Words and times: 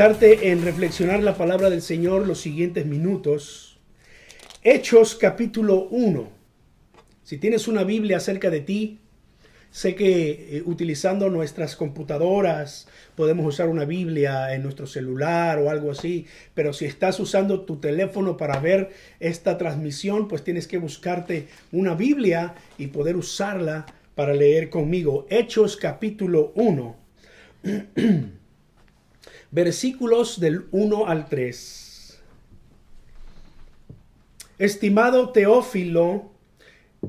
En 0.00 0.64
reflexionar 0.64 1.22
la 1.22 1.36
palabra 1.36 1.68
del 1.68 1.82
Señor 1.82 2.26
los 2.26 2.40
siguientes 2.40 2.86
minutos. 2.86 3.78
Hechos 4.62 5.14
capítulo 5.14 5.88
1. 5.90 6.26
Si 7.22 7.36
tienes 7.36 7.68
una 7.68 7.84
Biblia 7.84 8.18
cerca 8.18 8.48
de 8.48 8.60
ti, 8.60 9.00
sé 9.70 9.94
que 9.94 10.56
eh, 10.56 10.62
utilizando 10.64 11.28
nuestras 11.28 11.76
computadoras 11.76 12.88
podemos 13.14 13.44
usar 13.44 13.68
una 13.68 13.84
Biblia 13.84 14.54
en 14.54 14.62
nuestro 14.62 14.86
celular 14.86 15.58
o 15.58 15.68
algo 15.68 15.90
así, 15.90 16.24
pero 16.54 16.72
si 16.72 16.86
estás 16.86 17.20
usando 17.20 17.66
tu 17.66 17.76
teléfono 17.76 18.38
para 18.38 18.58
ver 18.58 18.92
esta 19.20 19.58
transmisión, 19.58 20.28
pues 20.28 20.42
tienes 20.42 20.66
que 20.66 20.78
buscarte 20.78 21.48
una 21.72 21.94
Biblia 21.94 22.54
y 22.78 22.86
poder 22.86 23.16
usarla 23.16 23.84
para 24.14 24.32
leer 24.32 24.70
conmigo. 24.70 25.26
Hechos 25.28 25.76
capítulo 25.76 26.52
1. 26.54 26.96
versículos 29.50 30.38
del 30.38 30.66
1 30.70 31.06
al 31.06 31.28
3. 31.28 32.20
Estimado 34.58 35.30
Teófilo, 35.30 36.30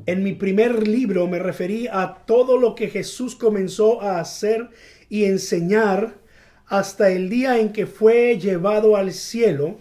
en 0.05 0.23
mi 0.23 0.33
primer 0.33 0.87
libro 0.87 1.27
me 1.27 1.37
referí 1.37 1.87
a 1.87 2.23
todo 2.25 2.57
lo 2.57 2.75
que 2.75 2.89
Jesús 2.89 3.35
comenzó 3.35 4.01
a 4.01 4.19
hacer 4.19 4.69
y 5.09 5.25
enseñar 5.25 6.15
hasta 6.65 7.11
el 7.11 7.29
día 7.29 7.59
en 7.59 7.73
que 7.73 7.85
fue 7.85 8.39
llevado 8.39 8.95
al 8.95 9.11
cielo, 9.11 9.77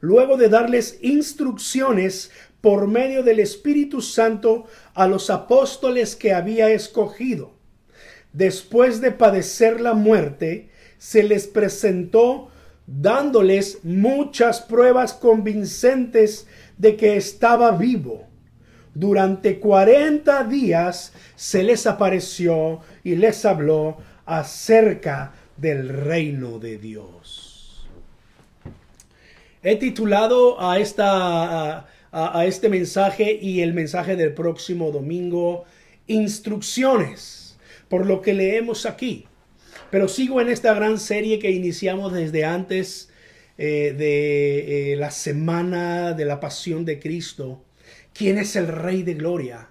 luego 0.00 0.36
de 0.36 0.50
darles 0.50 0.98
instrucciones 1.00 2.30
por 2.60 2.86
medio 2.86 3.22
del 3.22 3.40
Espíritu 3.40 4.02
Santo 4.02 4.66
a 4.94 5.08
los 5.08 5.30
apóstoles 5.30 6.14
que 6.14 6.34
había 6.34 6.68
escogido. 6.70 7.54
Después 8.32 9.00
de 9.00 9.12
padecer 9.12 9.80
la 9.80 9.94
muerte, 9.94 10.68
se 10.98 11.22
les 11.22 11.46
presentó 11.46 12.50
dándoles 12.86 13.80
muchas 13.82 14.60
pruebas 14.60 15.12
convincentes 15.12 16.46
de 16.78 16.96
que 16.96 17.16
estaba 17.16 17.72
vivo. 17.72 18.26
Durante 18.94 19.58
cuarenta 19.58 20.44
días 20.44 21.12
se 21.34 21.62
les 21.62 21.86
apareció 21.86 22.80
y 23.04 23.16
les 23.16 23.44
habló 23.44 23.98
acerca 24.24 25.34
del 25.56 25.88
reino 25.88 26.58
de 26.58 26.78
Dios. 26.78 27.86
He 29.62 29.76
titulado 29.76 30.60
a, 30.60 30.78
esta, 30.78 31.78
a, 31.78 31.86
a 32.12 32.46
este 32.46 32.68
mensaje 32.68 33.38
y 33.40 33.60
el 33.62 33.74
mensaje 33.74 34.16
del 34.16 34.32
próximo 34.32 34.92
domingo 34.92 35.64
instrucciones 36.06 37.58
por 37.88 38.06
lo 38.06 38.20
que 38.20 38.34
leemos 38.34 38.86
aquí. 38.86 39.26
Pero 39.90 40.08
sigo 40.08 40.40
en 40.40 40.48
esta 40.48 40.74
gran 40.74 40.98
serie 40.98 41.38
que 41.38 41.50
iniciamos 41.50 42.12
desde 42.12 42.44
antes 42.44 43.08
eh, 43.56 43.94
de 43.96 44.92
eh, 44.92 44.96
la 44.96 45.10
semana 45.10 46.12
de 46.12 46.24
la 46.24 46.40
pasión 46.40 46.84
de 46.84 46.98
Cristo. 46.98 47.62
¿Quién 48.12 48.38
es 48.38 48.56
el 48.56 48.66
Rey 48.66 49.02
de 49.02 49.14
Gloria? 49.14 49.68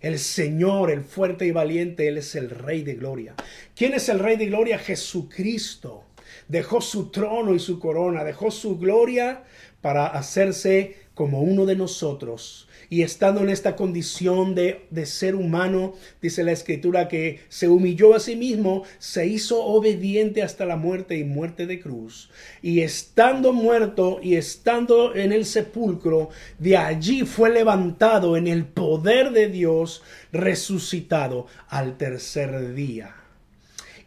El 0.00 0.18
Señor, 0.18 0.90
el 0.90 1.02
fuerte 1.02 1.46
y 1.46 1.50
valiente, 1.50 2.06
Él 2.06 2.18
es 2.18 2.36
el 2.36 2.50
Rey 2.50 2.82
de 2.84 2.94
Gloria. 2.94 3.34
¿Quién 3.74 3.94
es 3.94 4.08
el 4.08 4.20
Rey 4.20 4.36
de 4.36 4.46
Gloria? 4.46 4.78
Jesucristo. 4.78 6.04
Dejó 6.46 6.80
su 6.80 7.10
trono 7.10 7.54
y 7.54 7.58
su 7.58 7.80
corona, 7.80 8.22
dejó 8.22 8.52
su 8.52 8.78
gloria 8.78 9.42
para 9.80 10.06
hacerse 10.06 10.96
como 11.14 11.40
uno 11.40 11.66
de 11.66 11.74
nosotros 11.74 12.68
y 12.88 13.02
estando 13.02 13.40
en 13.40 13.50
esta 13.50 13.76
condición 13.76 14.54
de, 14.54 14.86
de, 14.90 15.06
ser 15.06 15.34
humano, 15.34 15.94
dice 16.20 16.44
la 16.44 16.52
escritura 16.52 17.08
que 17.08 17.40
se 17.48 17.68
humilló 17.68 18.14
a 18.14 18.20
sí 18.20 18.36
mismo, 18.36 18.84
se 18.98 19.26
hizo 19.26 19.64
obediente 19.64 20.42
hasta 20.42 20.66
la 20.66 20.76
muerte 20.76 21.16
y 21.16 21.24
muerte 21.24 21.66
de 21.66 21.80
cruz. 21.80 22.30
Y 22.62 22.80
estando 22.80 23.52
muerto 23.52 24.20
y 24.22 24.36
estando 24.36 25.14
en 25.14 25.32
el 25.32 25.44
sepulcro, 25.44 26.30
de 26.58 26.76
allí 26.76 27.24
fue 27.24 27.50
levantado 27.50 28.36
en 28.36 28.46
el 28.46 28.64
poder 28.64 29.32
de 29.32 29.48
Dios, 29.48 30.02
resucitado 30.32 31.46
al 31.68 31.96
tercer 31.96 32.74
día. 32.74 33.14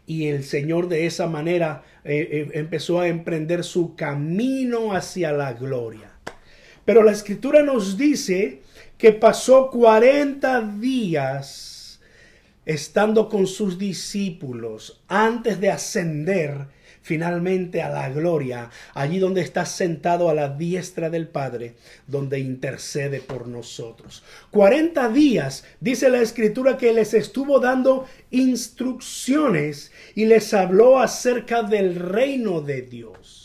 Y 0.06 0.26
el 0.26 0.44
Señor 0.44 0.88
de 0.88 1.06
esa 1.06 1.28
manera 1.28 1.84
eh, 2.04 2.28
eh, 2.30 2.50
empezó 2.54 3.00
a 3.00 3.08
emprender 3.08 3.62
su 3.62 3.94
camino 3.94 4.92
hacia 4.92 5.32
la 5.32 5.52
gloria. 5.52 6.09
Pero 6.90 7.04
la 7.04 7.12
escritura 7.12 7.62
nos 7.62 7.96
dice 7.96 8.62
que 8.98 9.12
pasó 9.12 9.70
40 9.70 10.60
días 10.80 12.00
estando 12.66 13.28
con 13.28 13.46
sus 13.46 13.78
discípulos 13.78 15.00
antes 15.06 15.60
de 15.60 15.70
ascender 15.70 16.66
finalmente 17.00 17.80
a 17.80 17.90
la 17.90 18.08
gloria, 18.08 18.70
allí 18.92 19.20
donde 19.20 19.40
está 19.40 19.66
sentado 19.66 20.30
a 20.30 20.34
la 20.34 20.48
diestra 20.48 21.10
del 21.10 21.28
Padre, 21.28 21.74
donde 22.08 22.40
intercede 22.40 23.20
por 23.20 23.46
nosotros. 23.46 24.24
40 24.50 25.10
días, 25.10 25.62
dice 25.78 26.08
la 26.08 26.20
escritura, 26.20 26.76
que 26.76 26.92
les 26.92 27.14
estuvo 27.14 27.60
dando 27.60 28.06
instrucciones 28.32 29.92
y 30.16 30.24
les 30.24 30.52
habló 30.54 30.98
acerca 30.98 31.62
del 31.62 31.94
reino 31.94 32.60
de 32.60 32.82
Dios. 32.82 33.39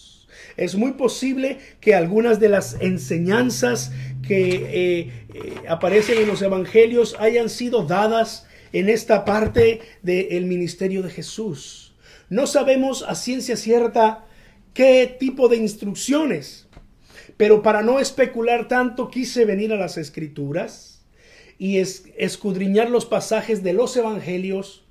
Es 0.57 0.75
muy 0.75 0.93
posible 0.93 1.59
que 1.81 1.95
algunas 1.95 2.39
de 2.39 2.49
las 2.49 2.77
enseñanzas 2.79 3.91
que 4.25 4.55
eh, 4.55 5.11
eh, 5.33 5.53
aparecen 5.67 6.19
en 6.19 6.27
los 6.27 6.41
evangelios 6.41 7.15
hayan 7.19 7.49
sido 7.49 7.85
dadas 7.85 8.47
en 8.71 8.89
esta 8.89 9.25
parte 9.25 9.81
del 10.01 10.45
ministerio 10.45 11.01
de 11.01 11.09
Jesús. 11.09 11.93
No 12.29 12.47
sabemos 12.47 13.03
a 13.03 13.15
ciencia 13.15 13.55
cierta 13.55 14.25
qué 14.73 15.15
tipo 15.19 15.47
de 15.47 15.57
instrucciones, 15.57 16.67
pero 17.37 17.61
para 17.61 17.81
no 17.81 17.99
especular 17.99 18.67
tanto 18.67 19.09
quise 19.09 19.45
venir 19.45 19.73
a 19.73 19.77
las 19.77 19.97
escrituras 19.97 21.05
y 21.57 21.77
escudriñar 21.77 22.89
los 22.89 23.05
pasajes 23.05 23.63
de 23.63 23.73
los 23.73 23.95
evangelios 23.95 24.84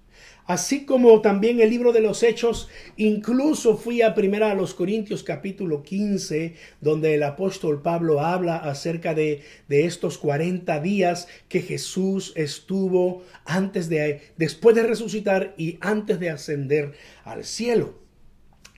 así 0.47 0.85
como 0.85 1.21
también 1.21 1.61
el 1.61 1.71
libro 1.71 1.93
de 1.93 2.01
los 2.01 2.23
Hechos, 2.23 2.69
incluso 2.97 3.77
fui 3.77 4.03
a 4.03 4.15
primera 4.15 4.51
a 4.51 4.55
los 4.55 4.75
Corintios 4.75 5.23
capítulo 5.23 5.83
15, 5.83 6.55
donde 6.81 7.15
el 7.15 7.23
apóstol 7.23 7.83
Pablo 7.83 8.21
habla 8.21 8.57
acerca 8.57 9.15
de, 9.15 9.43
de 9.69 9.87
estos 9.87 10.19
40 10.19 10.81
días 10.81 11.29
que 11.49 11.63
Jesús 11.63 12.33
estuvo 12.37 13.23
antes 13.45 13.89
de, 13.89 14.21
después 14.37 14.77
de 14.77 14.83
resucitar 14.83 15.55
y 15.57 15.79
antes 15.81 16.21
de 16.21 16.31
ascender 16.31 16.93
al 17.25 17.45
cielo. 17.45 18.04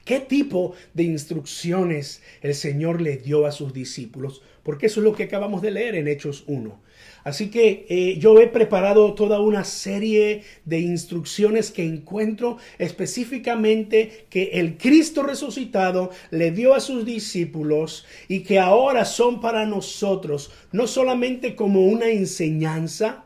¿Qué 0.06 0.20
tipo 0.20 0.74
de 0.94 1.02
instrucciones 1.02 2.22
el 2.40 2.54
Señor 2.54 3.00
le 3.00 3.16
dio 3.16 3.44
a 3.44 3.50
sus 3.50 3.72
discípulos? 3.72 4.40
Porque 4.62 4.86
eso 4.86 5.00
es 5.00 5.04
lo 5.04 5.16
que 5.16 5.24
acabamos 5.24 5.62
de 5.62 5.72
leer 5.72 5.96
en 5.96 6.06
Hechos 6.06 6.44
1. 6.46 6.80
Así 7.24 7.50
que 7.50 7.86
eh, 7.88 8.16
yo 8.20 8.40
he 8.40 8.46
preparado 8.46 9.14
toda 9.14 9.40
una 9.40 9.64
serie 9.64 10.44
de 10.64 10.78
instrucciones 10.78 11.72
que 11.72 11.84
encuentro 11.84 12.58
específicamente 12.78 14.26
que 14.30 14.50
el 14.52 14.78
Cristo 14.78 15.24
resucitado 15.24 16.12
le 16.30 16.52
dio 16.52 16.74
a 16.74 16.80
sus 16.80 17.04
discípulos 17.04 18.06
y 18.28 18.44
que 18.44 18.60
ahora 18.60 19.04
son 19.06 19.40
para 19.40 19.66
nosotros, 19.66 20.52
no 20.70 20.86
solamente 20.86 21.56
como 21.56 21.84
una 21.84 22.10
enseñanza, 22.10 23.24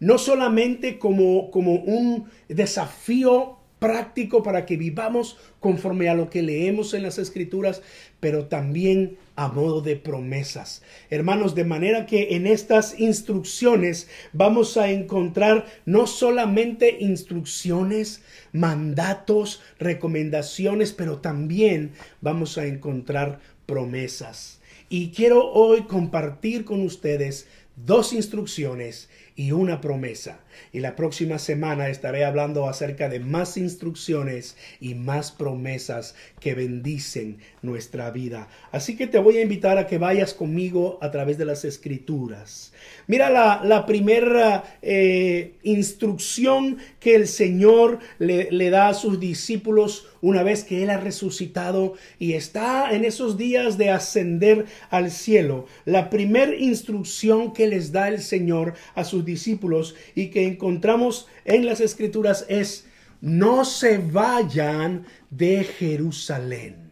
no 0.00 0.18
solamente 0.18 0.98
como, 0.98 1.52
como 1.52 1.74
un 1.74 2.24
desafío 2.48 3.57
práctico 3.78 4.42
para 4.42 4.66
que 4.66 4.76
vivamos 4.76 5.36
conforme 5.60 6.08
a 6.08 6.14
lo 6.14 6.30
que 6.30 6.42
leemos 6.42 6.94
en 6.94 7.02
las 7.02 7.18
escrituras, 7.18 7.82
pero 8.20 8.46
también 8.46 9.16
a 9.36 9.48
modo 9.48 9.80
de 9.80 9.96
promesas. 9.96 10.82
Hermanos, 11.10 11.54
de 11.54 11.64
manera 11.64 12.06
que 12.06 12.34
en 12.36 12.46
estas 12.46 12.98
instrucciones 12.98 14.08
vamos 14.32 14.76
a 14.76 14.90
encontrar 14.90 15.66
no 15.86 16.06
solamente 16.06 16.96
instrucciones, 17.00 18.22
mandatos, 18.52 19.62
recomendaciones, 19.78 20.92
pero 20.92 21.18
también 21.18 21.92
vamos 22.20 22.58
a 22.58 22.66
encontrar 22.66 23.40
promesas. 23.66 24.60
Y 24.88 25.10
quiero 25.10 25.52
hoy 25.52 25.82
compartir 25.82 26.64
con 26.64 26.80
ustedes 26.80 27.46
dos 27.76 28.12
instrucciones 28.12 29.08
y 29.36 29.52
una 29.52 29.80
promesa. 29.80 30.40
Y 30.72 30.80
la 30.80 30.96
próxima 30.96 31.38
semana 31.38 31.88
estaré 31.88 32.24
hablando 32.24 32.68
acerca 32.68 33.08
de 33.08 33.20
más 33.20 33.56
instrucciones 33.56 34.56
y 34.80 34.94
más 34.94 35.32
promesas 35.32 36.14
que 36.40 36.54
bendicen 36.54 37.38
nuestra 37.62 38.10
vida. 38.10 38.48
Así 38.72 38.96
que 38.96 39.06
te 39.06 39.18
voy 39.18 39.38
a 39.38 39.42
invitar 39.42 39.78
a 39.78 39.86
que 39.86 39.98
vayas 39.98 40.34
conmigo 40.34 40.98
a 41.00 41.10
través 41.10 41.38
de 41.38 41.44
las 41.44 41.64
escrituras. 41.64 42.72
Mira 43.06 43.30
la, 43.30 43.86
primera 43.86 44.78
eh, 44.82 45.54
instrucción 45.62 46.78
que 47.00 47.14
el 47.14 47.26
Señor 47.26 47.98
le, 48.18 48.50
le 48.50 48.70
da 48.70 48.88
a 48.88 48.94
sus 48.94 49.18
discípulos 49.18 50.08
una 50.20 50.42
vez 50.42 50.64
que 50.64 50.82
Él 50.82 50.90
ha 50.90 50.98
resucitado 50.98 51.94
y 52.18 52.32
está 52.32 52.90
en 52.92 53.04
esos 53.04 53.36
días 53.36 53.78
de 53.78 53.90
ascender 53.90 54.66
al 54.90 55.10
cielo. 55.10 55.66
La 55.84 56.10
primera 56.10 56.54
instrucción 56.54 57.52
que 57.52 57.66
les 57.66 57.92
da 57.92 58.08
el 58.08 58.20
Señor 58.20 58.74
a 58.94 59.04
sus 59.04 59.24
discípulos 59.24 59.94
y 60.14 60.28
que 60.28 60.44
encontramos 60.48 61.28
en 61.44 61.64
las 61.66 61.80
escrituras 61.80 62.44
es 62.48 62.86
no 63.20 63.64
se 63.64 63.98
vayan 63.98 65.06
de 65.30 65.64
Jerusalén 65.64 66.88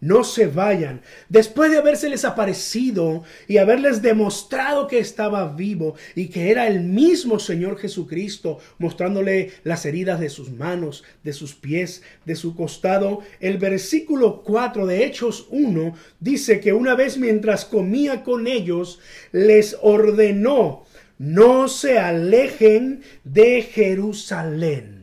no 0.00 0.24
se 0.24 0.46
vayan. 0.46 1.02
Después 1.28 1.70
de 1.70 1.78
habérseles 1.78 2.24
aparecido 2.24 3.22
y 3.46 3.58
haberles 3.58 4.02
demostrado 4.02 4.88
que 4.88 4.98
estaba 4.98 5.52
vivo 5.52 5.94
y 6.14 6.28
que 6.28 6.50
era 6.50 6.66
el 6.66 6.80
mismo 6.80 7.38
Señor 7.38 7.78
Jesucristo, 7.78 8.58
mostrándole 8.78 9.52
las 9.62 9.84
heridas 9.84 10.18
de 10.18 10.30
sus 10.30 10.50
manos, 10.50 11.04
de 11.22 11.32
sus 11.32 11.54
pies, 11.54 12.02
de 12.24 12.34
su 12.34 12.56
costado, 12.56 13.20
el 13.40 13.58
versículo 13.58 14.42
4 14.42 14.86
de 14.86 15.04
Hechos 15.04 15.46
1 15.50 15.94
dice 16.18 16.60
que 16.60 16.72
una 16.72 16.94
vez 16.94 17.18
mientras 17.18 17.64
comía 17.64 18.24
con 18.24 18.46
ellos, 18.46 19.00
les 19.32 19.76
ordenó, 19.82 20.86
no 21.20 21.68
se 21.68 22.00
alejen 22.00 23.02
de 23.22 23.62
Jerusalén 23.62 25.00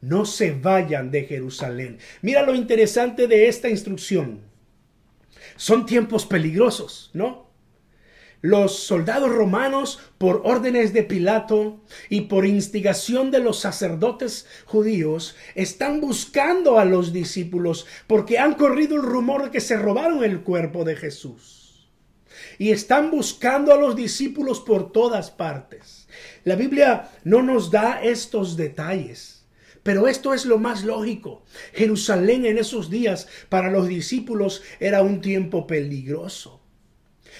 no 0.00 0.24
se 0.24 0.52
vayan 0.52 1.10
de 1.10 1.24
Jerusalén. 1.24 1.98
Mira 2.22 2.42
lo 2.42 2.54
interesante 2.54 3.26
de 3.26 3.48
esta 3.48 3.68
instrucción. 3.68 4.42
Son 5.56 5.86
tiempos 5.86 6.26
peligrosos, 6.26 7.10
¿no? 7.14 7.48
Los 8.40 8.78
soldados 8.78 9.32
romanos, 9.32 9.98
por 10.16 10.42
órdenes 10.44 10.92
de 10.92 11.02
Pilato 11.02 11.80
y 12.08 12.22
por 12.22 12.46
instigación 12.46 13.32
de 13.32 13.40
los 13.40 13.58
sacerdotes 13.58 14.46
judíos, 14.64 15.34
están 15.56 16.00
buscando 16.00 16.78
a 16.78 16.84
los 16.84 17.12
discípulos 17.12 17.86
porque 18.06 18.38
han 18.38 18.54
corrido 18.54 18.94
el 18.94 19.02
rumor 19.02 19.44
de 19.44 19.50
que 19.50 19.60
se 19.60 19.76
robaron 19.76 20.22
el 20.22 20.42
cuerpo 20.42 20.84
de 20.84 20.94
Jesús. 20.94 21.57
Y 22.58 22.70
están 22.70 23.10
buscando 23.10 23.72
a 23.72 23.76
los 23.76 23.94
discípulos 23.94 24.60
por 24.60 24.92
todas 24.92 25.30
partes. 25.30 26.08
La 26.44 26.56
Biblia 26.56 27.10
no 27.24 27.42
nos 27.42 27.70
da 27.70 28.02
estos 28.02 28.56
detalles. 28.56 29.46
Pero 29.82 30.08
esto 30.08 30.34
es 30.34 30.44
lo 30.44 30.58
más 30.58 30.84
lógico. 30.84 31.44
Jerusalén 31.72 32.44
en 32.44 32.58
esos 32.58 32.90
días 32.90 33.28
para 33.48 33.70
los 33.70 33.88
discípulos 33.88 34.62
era 34.80 35.02
un 35.02 35.20
tiempo 35.20 35.66
peligroso. 35.66 36.60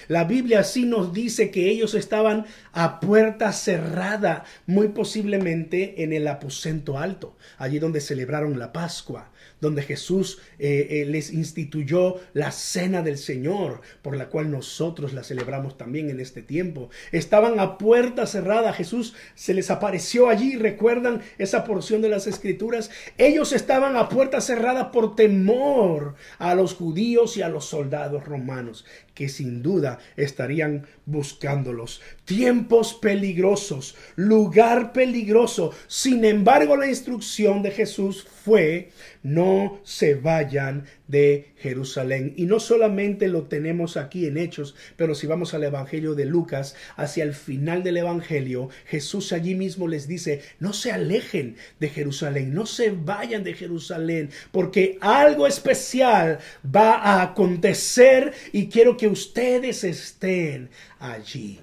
La 0.07 0.23
Biblia 0.23 0.63
sí 0.63 0.85
nos 0.85 1.13
dice 1.13 1.51
que 1.51 1.69
ellos 1.69 1.93
estaban 1.93 2.45
a 2.71 2.99
puerta 2.99 3.51
cerrada, 3.51 4.45
muy 4.65 4.87
posiblemente 4.87 6.03
en 6.03 6.13
el 6.13 6.27
aposento 6.27 6.97
alto, 6.97 7.37
allí 7.57 7.79
donde 7.79 8.01
celebraron 8.01 8.57
la 8.57 8.71
Pascua, 8.71 9.31
donde 9.61 9.81
Jesús 9.81 10.39
eh, 10.57 10.87
eh, 10.89 11.05
les 11.05 11.31
instituyó 11.33 12.15
la 12.33 12.51
cena 12.51 13.01
del 13.01 13.17
Señor, 13.17 13.81
por 14.01 14.15
la 14.15 14.29
cual 14.29 14.51
nosotros 14.51 15.13
la 15.13 15.23
celebramos 15.23 15.77
también 15.77 16.09
en 16.09 16.19
este 16.19 16.41
tiempo. 16.41 16.89
Estaban 17.11 17.59
a 17.59 17.77
puerta 17.77 18.25
cerrada, 18.25 18.73
Jesús 18.73 19.13
se 19.35 19.53
les 19.53 19.69
apareció 19.69 20.29
allí, 20.29 20.55
recuerdan 20.55 21.21
esa 21.37 21.63
porción 21.63 22.01
de 22.01 22.09
las 22.09 22.27
escrituras. 22.27 22.91
Ellos 23.17 23.53
estaban 23.53 23.95
a 23.95 24.09
puerta 24.09 24.41
cerrada 24.41 24.91
por 24.91 25.15
temor 25.15 26.15
a 26.37 26.55
los 26.55 26.73
judíos 26.73 27.37
y 27.37 27.41
a 27.41 27.49
los 27.49 27.65
soldados 27.65 28.25
romanos, 28.25 28.85
que 29.13 29.29
sin 29.29 29.61
duda 29.61 29.99
estarían 30.15 30.87
buscándolos. 31.05 32.01
Tiempos 32.25 32.93
peligrosos, 32.93 33.95
lugar 34.15 34.93
peligroso. 34.93 35.73
Sin 35.87 36.23
embargo, 36.25 36.77
la 36.77 36.87
instrucción 36.87 37.61
de 37.61 37.71
Jesús 37.71 38.25
fue 38.43 38.91
no 39.23 39.79
se 39.83 40.15
vayan 40.15 40.85
de 41.07 41.51
Jerusalén. 41.57 42.33
Y 42.37 42.45
no 42.45 42.59
solamente 42.59 43.27
lo 43.27 43.43
tenemos 43.43 43.97
aquí 43.97 44.25
en 44.25 44.37
Hechos, 44.37 44.75
pero 44.95 45.15
si 45.15 45.27
vamos 45.27 45.53
al 45.53 45.63
Evangelio 45.63 46.15
de 46.15 46.25
Lucas, 46.25 46.75
hacia 46.95 47.23
el 47.23 47.33
final 47.33 47.83
del 47.83 47.97
Evangelio, 47.97 48.69
Jesús 48.85 49.33
allí 49.33 49.55
mismo 49.55 49.87
les 49.87 50.07
dice, 50.07 50.41
no 50.59 50.73
se 50.73 50.91
alejen 50.91 51.57
de 51.79 51.89
Jerusalén, 51.89 52.53
no 52.53 52.65
se 52.65 52.91
vayan 52.91 53.43
de 53.43 53.53
Jerusalén, 53.53 54.29
porque 54.51 54.97
algo 55.01 55.47
especial 55.47 56.39
va 56.63 56.95
a 56.95 57.21
acontecer 57.21 58.33
y 58.51 58.67
quiero 58.67 58.97
que 58.97 59.07
ustedes 59.07 59.83
estén 59.83 60.69
allí. 60.99 61.59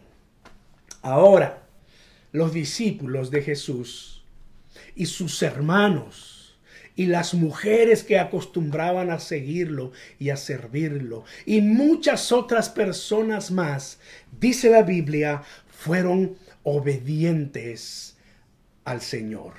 Ahora, 1.02 1.62
los 2.32 2.52
discípulos 2.52 3.30
de 3.30 3.42
Jesús 3.42 4.24
y 4.94 5.06
sus 5.06 5.42
hermanos, 5.42 6.35
y 6.96 7.06
las 7.06 7.34
mujeres 7.34 8.02
que 8.02 8.18
acostumbraban 8.18 9.10
a 9.10 9.20
seguirlo 9.20 9.92
y 10.18 10.30
a 10.30 10.36
servirlo 10.36 11.24
y 11.44 11.60
muchas 11.60 12.32
otras 12.32 12.70
personas 12.70 13.50
más, 13.50 14.00
dice 14.40 14.70
la 14.70 14.82
Biblia, 14.82 15.42
fueron 15.68 16.36
obedientes 16.62 18.16
al 18.84 19.02
Señor. 19.02 19.52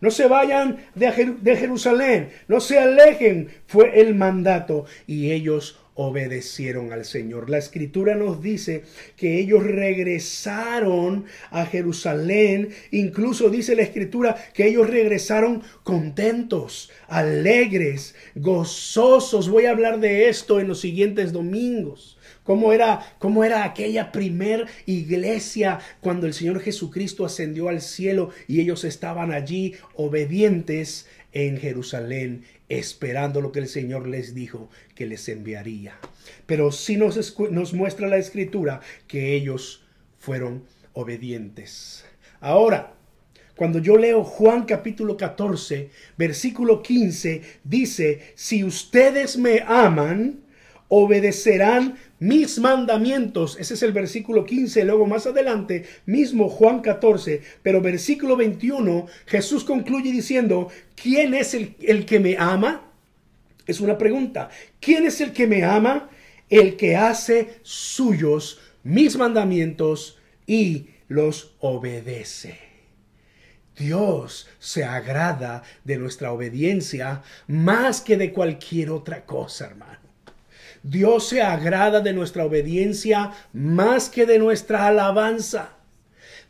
No 0.00 0.10
se 0.10 0.28
vayan 0.28 0.78
de, 0.94 1.56
Jerusalén, 1.56 2.30
no 2.46 2.60
se 2.60 2.78
alejen, 2.78 3.48
fue 3.66 4.00
el 4.00 4.14
mandato 4.14 4.84
y 5.06 5.32
ellos 5.32 5.80
obedecieron 6.00 6.92
al 6.92 7.04
Señor. 7.04 7.50
La 7.50 7.58
escritura 7.58 8.14
nos 8.14 8.40
dice 8.40 8.84
que 9.16 9.40
ellos 9.40 9.64
regresaron 9.64 11.24
a 11.50 11.66
Jerusalén. 11.66 12.68
Incluso 12.92 13.50
dice 13.50 13.74
la 13.74 13.82
escritura 13.82 14.36
que 14.54 14.68
ellos 14.68 14.88
regresaron 14.88 15.64
contentos, 15.82 16.92
alegres, 17.08 18.14
gozosos. 18.36 19.48
Voy 19.48 19.64
a 19.64 19.72
hablar 19.72 19.98
de 19.98 20.28
esto 20.28 20.60
en 20.60 20.68
los 20.68 20.78
siguientes 20.78 21.32
domingos. 21.32 22.16
Cómo 22.44 22.72
era, 22.72 23.16
cómo 23.18 23.42
era 23.42 23.64
aquella 23.64 24.12
primer 24.12 24.66
iglesia 24.86 25.80
cuando 26.00 26.28
el 26.28 26.32
Señor 26.32 26.60
Jesucristo 26.60 27.26
ascendió 27.26 27.68
al 27.68 27.80
cielo 27.80 28.30
y 28.46 28.60
ellos 28.60 28.84
estaban 28.84 29.32
allí 29.32 29.74
obedientes 29.96 31.08
en 31.32 31.58
Jerusalén 31.58 32.44
esperando 32.68 33.40
lo 33.40 33.52
que 33.52 33.60
el 33.60 33.68
Señor 33.68 34.06
les 34.06 34.34
dijo 34.34 34.70
que 34.94 35.06
les 35.06 35.28
enviaría. 35.28 35.98
Pero 36.46 36.72
sí 36.72 36.96
nos, 36.96 37.38
nos 37.50 37.74
muestra 37.74 38.08
la 38.08 38.18
escritura 38.18 38.80
que 39.06 39.34
ellos 39.34 39.84
fueron 40.18 40.64
obedientes. 40.92 42.04
Ahora, 42.40 42.94
cuando 43.56 43.80
yo 43.80 43.96
leo 43.96 44.22
Juan 44.22 44.64
capítulo 44.66 45.16
14, 45.16 45.90
versículo 46.16 46.82
15, 46.82 47.42
dice, 47.64 48.32
si 48.36 48.62
ustedes 48.62 49.36
me 49.36 49.62
aman, 49.66 50.44
obedecerán 50.88 51.98
mis 52.18 52.58
mandamientos. 52.58 53.56
Ese 53.58 53.74
es 53.74 53.82
el 53.82 53.92
versículo 53.92 54.44
15. 54.44 54.84
Luego 54.84 55.06
más 55.06 55.26
adelante, 55.26 55.86
mismo 56.06 56.48
Juan 56.48 56.80
14, 56.80 57.42
pero 57.62 57.80
versículo 57.80 58.36
21, 58.36 59.06
Jesús 59.26 59.64
concluye 59.64 60.12
diciendo, 60.12 60.68
¿quién 60.94 61.34
es 61.34 61.54
el, 61.54 61.76
el 61.80 62.06
que 62.06 62.20
me 62.20 62.36
ama? 62.38 62.92
Es 63.66 63.80
una 63.80 63.98
pregunta. 63.98 64.50
¿Quién 64.80 65.06
es 65.06 65.20
el 65.20 65.32
que 65.32 65.46
me 65.46 65.64
ama? 65.64 66.08
El 66.48 66.76
que 66.76 66.96
hace 66.96 67.58
suyos 67.62 68.60
mis 68.82 69.16
mandamientos 69.16 70.18
y 70.46 70.88
los 71.08 71.54
obedece. 71.60 72.58
Dios 73.76 74.48
se 74.58 74.84
agrada 74.84 75.62
de 75.84 75.98
nuestra 75.98 76.32
obediencia 76.32 77.22
más 77.46 78.00
que 78.00 78.16
de 78.16 78.32
cualquier 78.32 78.90
otra 78.90 79.24
cosa, 79.24 79.66
hermano. 79.66 80.07
Dios 80.82 81.28
se 81.28 81.42
agrada 81.42 82.00
de 82.00 82.12
nuestra 82.12 82.44
obediencia 82.44 83.32
más 83.52 84.08
que 84.08 84.26
de 84.26 84.38
nuestra 84.38 84.86
alabanza. 84.86 85.74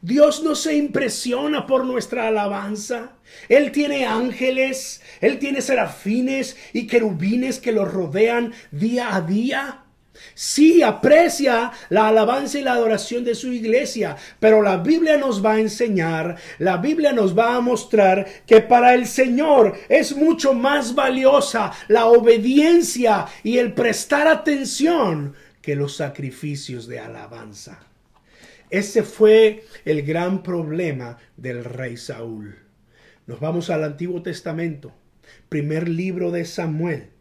Dios 0.01 0.45
no 0.45 0.55
se 0.55 0.77
impresiona 0.77 1.67
por 1.67 1.85
nuestra 1.85 2.29
alabanza. 2.29 3.17
Él 3.49 3.73
tiene 3.73 4.07
ángeles, 4.07 5.03
Él 5.21 5.39
tiene 5.39 5.61
serafines 5.61 6.57
y 6.73 6.87
querubines 6.87 7.59
que 7.59 7.73
lo 7.73 7.85
rodean 7.85 8.53
día 8.71 9.15
a 9.15 9.21
día. 9.21 9.85
Sí 10.35 10.83
aprecia 10.83 11.73
la 11.89 12.09
alabanza 12.09 12.59
y 12.59 12.63
la 12.63 12.73
adoración 12.73 13.25
de 13.25 13.35
su 13.35 13.53
iglesia, 13.53 14.17
pero 14.39 14.63
la 14.63 14.77
Biblia 14.77 15.17
nos 15.17 15.45
va 15.45 15.55
a 15.55 15.61
enseñar, 15.61 16.37
la 16.59 16.77
Biblia 16.77 17.13
nos 17.13 17.37
va 17.37 17.57
a 17.57 17.61
mostrar 17.61 18.27
que 18.47 18.61
para 18.61 18.95
el 18.95 19.07
Señor 19.07 19.77
es 19.89 20.17
mucho 20.17 20.55
más 20.55 20.95
valiosa 20.95 21.73
la 21.89 22.07
obediencia 22.07 23.27
y 23.43 23.59
el 23.59 23.73
prestar 23.73 24.29
atención 24.29 25.35
que 25.61 25.77
los 25.77 25.97
sacrificios 25.97 26.87
de 26.87 27.01
alabanza. 27.01 27.81
Ese 28.71 29.03
fue 29.03 29.65
el 29.85 30.03
gran 30.03 30.43
problema 30.43 31.19
del 31.37 31.65
rey 31.65 31.97
Saúl. 31.97 32.57
Nos 33.27 33.41
vamos 33.41 33.71
al 33.71 33.85
Antiguo 33.85 34.23
Testamento, 34.23 34.93
primer 35.49 35.89
libro 35.89 36.31
de 36.31 36.45
Samuel 36.45 37.18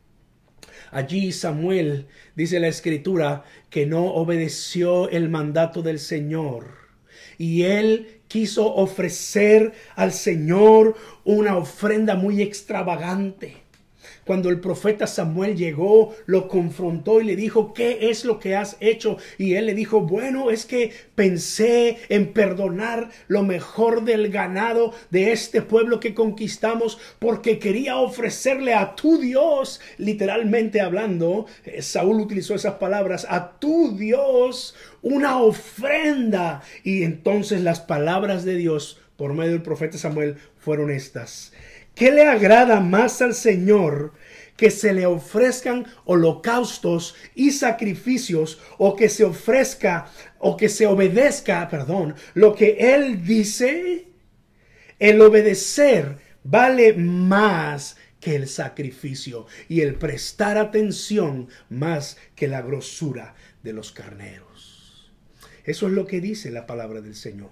Allí 0.91 1.31
Samuel, 1.31 2.07
dice 2.35 2.59
la 2.59 2.67
escritura, 2.67 3.43
que 3.69 3.85
no 3.85 4.05
obedeció 4.05 5.09
el 5.09 5.29
mandato 5.29 5.81
del 5.81 5.99
Señor. 5.99 6.65
Y 7.37 7.63
él 7.63 8.21
quiso 8.27 8.73
ofrecer 8.73 9.73
al 9.95 10.11
Señor 10.11 10.95
una 11.23 11.57
ofrenda 11.57 12.15
muy 12.15 12.41
extravagante. 12.41 13.66
Cuando 14.25 14.49
el 14.49 14.59
profeta 14.59 15.07
Samuel 15.07 15.55
llegó, 15.55 16.15
lo 16.25 16.47
confrontó 16.47 17.21
y 17.21 17.25
le 17.25 17.35
dijo, 17.35 17.73
¿qué 17.73 18.09
es 18.09 18.25
lo 18.25 18.39
que 18.39 18.55
has 18.55 18.77
hecho? 18.79 19.17
Y 19.37 19.53
él 19.53 19.67
le 19.67 19.73
dijo, 19.73 20.01
bueno, 20.01 20.51
es 20.51 20.65
que 20.65 20.91
pensé 21.15 21.97
en 22.09 22.33
perdonar 22.33 23.09
lo 23.27 23.43
mejor 23.43 24.03
del 24.03 24.29
ganado 24.29 24.93
de 25.11 25.31
este 25.31 25.61
pueblo 25.61 25.99
que 25.99 26.13
conquistamos 26.13 26.99
porque 27.19 27.59
quería 27.59 27.97
ofrecerle 27.97 28.73
a 28.73 28.95
tu 28.95 29.17
Dios, 29.17 29.81
literalmente 29.97 30.81
hablando, 30.81 31.45
eh, 31.65 31.81
Saúl 31.81 32.19
utilizó 32.21 32.55
esas 32.55 32.75
palabras, 32.75 33.25
a 33.29 33.59
tu 33.59 33.95
Dios 33.97 34.75
una 35.01 35.39
ofrenda. 35.39 36.61
Y 36.83 37.03
entonces 37.03 37.61
las 37.61 37.79
palabras 37.79 38.43
de 38.43 38.55
Dios 38.55 38.99
por 39.15 39.33
medio 39.33 39.51
del 39.51 39.61
profeta 39.61 39.97
Samuel 39.97 40.37
fueron 40.57 40.91
estas. 40.91 41.53
¿Qué 41.97 42.11
le 42.11 42.27
agrada 42.27 42.79
más 42.79 43.23
al 43.23 43.33
Señor 43.33 44.13
que 44.55 44.69
se 44.69 44.93
le 44.93 45.07
ofrezcan 45.07 45.87
holocaustos 46.05 47.15
y 47.33 47.51
sacrificios 47.51 48.61
o 48.77 48.95
que 48.95 49.09
se 49.09 49.23
ofrezca 49.23 50.07
o 50.37 50.57
que 50.57 50.69
se 50.69 50.85
obedezca, 50.85 51.67
perdón, 51.69 52.13
lo 52.35 52.53
que 52.53 52.93
Él 52.93 53.25
dice? 53.25 54.09
El 54.99 55.19
obedecer 55.21 56.19
vale 56.43 56.93
más 56.93 57.97
que 58.19 58.35
el 58.35 58.47
sacrificio 58.47 59.47
y 59.67 59.81
el 59.81 59.95
prestar 59.95 60.59
atención 60.59 61.49
más 61.69 62.17
que 62.35 62.47
la 62.47 62.61
grosura 62.61 63.33
de 63.63 63.73
los 63.73 63.91
carneros. 63.91 65.11
Eso 65.63 65.87
es 65.87 65.93
lo 65.93 66.05
que 66.05 66.21
dice 66.21 66.51
la 66.51 66.67
palabra 66.67 67.01
del 67.01 67.15
Señor. 67.15 67.49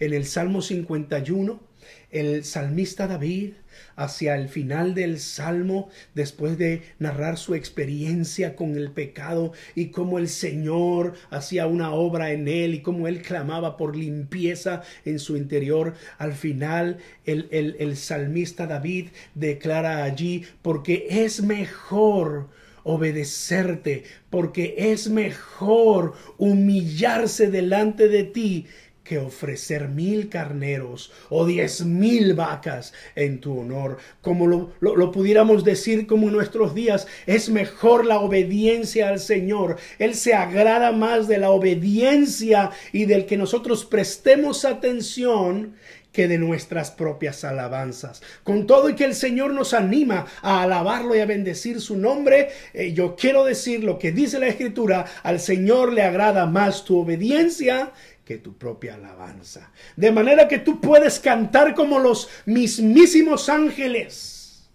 En 0.00 0.12
el 0.12 0.26
Salmo 0.26 0.60
51 0.60 1.67
el 2.10 2.44
salmista 2.44 3.06
David 3.06 3.52
hacia 3.96 4.34
el 4.36 4.48
final 4.48 4.94
del 4.94 5.18
salmo, 5.18 5.88
después 6.14 6.58
de 6.58 6.82
narrar 6.98 7.36
su 7.36 7.54
experiencia 7.54 8.56
con 8.56 8.76
el 8.76 8.90
pecado 8.90 9.52
y 9.74 9.88
cómo 9.88 10.18
el 10.18 10.28
Señor 10.28 11.14
hacía 11.30 11.66
una 11.66 11.92
obra 11.92 12.32
en 12.32 12.48
él 12.48 12.74
y 12.74 12.82
cómo 12.82 13.08
él 13.08 13.22
clamaba 13.22 13.76
por 13.76 13.96
limpieza 13.96 14.82
en 15.04 15.18
su 15.18 15.36
interior, 15.36 15.94
al 16.18 16.32
final 16.32 16.98
el, 17.24 17.48
el, 17.50 17.76
el 17.78 17.96
salmista 17.96 18.66
David 18.66 19.08
declara 19.34 20.04
allí, 20.04 20.44
porque 20.62 21.06
es 21.10 21.42
mejor 21.42 22.48
obedecerte, 22.84 24.04
porque 24.30 24.74
es 24.78 25.10
mejor 25.10 26.14
humillarse 26.38 27.50
delante 27.50 28.08
de 28.08 28.24
ti 28.24 28.66
que 29.08 29.18
ofrecer 29.18 29.88
mil 29.88 30.28
carneros 30.28 31.10
o 31.30 31.46
diez 31.46 31.84
mil 31.84 32.34
vacas 32.34 32.92
en 33.14 33.40
tu 33.40 33.60
honor. 33.60 33.96
Como 34.20 34.46
lo, 34.46 34.72
lo, 34.80 35.10
pudiéramos 35.10 35.64
decir 35.64 36.06
como 36.06 36.28
en 36.28 36.34
nuestros 36.34 36.74
días, 36.74 37.06
es 37.26 37.48
mejor 37.48 38.04
la 38.04 38.20
obediencia 38.20 39.08
al 39.08 39.18
Señor. 39.18 39.78
Él 39.98 40.14
se 40.14 40.34
agrada 40.34 40.92
más 40.92 41.26
de 41.26 41.38
la 41.38 41.50
obediencia 41.50 42.70
y 42.92 43.06
del 43.06 43.24
que 43.24 43.38
nosotros 43.38 43.86
prestemos 43.86 44.66
atención 44.66 45.74
que 46.12 46.26
de 46.26 46.38
nuestras 46.38 46.90
propias 46.90 47.44
alabanzas. 47.44 48.22
Con 48.42 48.66
todo 48.66 48.88
y 48.88 48.94
que 48.94 49.04
el 49.04 49.14
Señor 49.14 49.52
nos 49.52 49.74
anima 49.74 50.26
a 50.42 50.62
alabarlo 50.62 51.14
y 51.14 51.20
a 51.20 51.26
bendecir 51.26 51.80
su 51.80 51.96
nombre, 51.96 52.48
eh, 52.74 52.92
yo 52.92 53.14
quiero 53.14 53.44
decir 53.44 53.84
lo 53.84 53.98
que 53.98 54.10
dice 54.10 54.38
la 54.38 54.48
Escritura, 54.48 55.04
al 55.22 55.38
Señor 55.38 55.92
le 55.92 56.02
agrada 56.02 56.46
más 56.46 56.84
tu 56.84 56.98
obediencia 56.98 57.92
que 58.28 58.36
tu 58.36 58.58
propia 58.58 58.96
alabanza. 58.96 59.72
De 59.96 60.12
manera 60.12 60.48
que 60.48 60.58
tú 60.58 60.82
puedes 60.82 61.18
cantar 61.18 61.74
como 61.74 61.98
los 61.98 62.28
mismísimos 62.44 63.48
ángeles. 63.48 64.68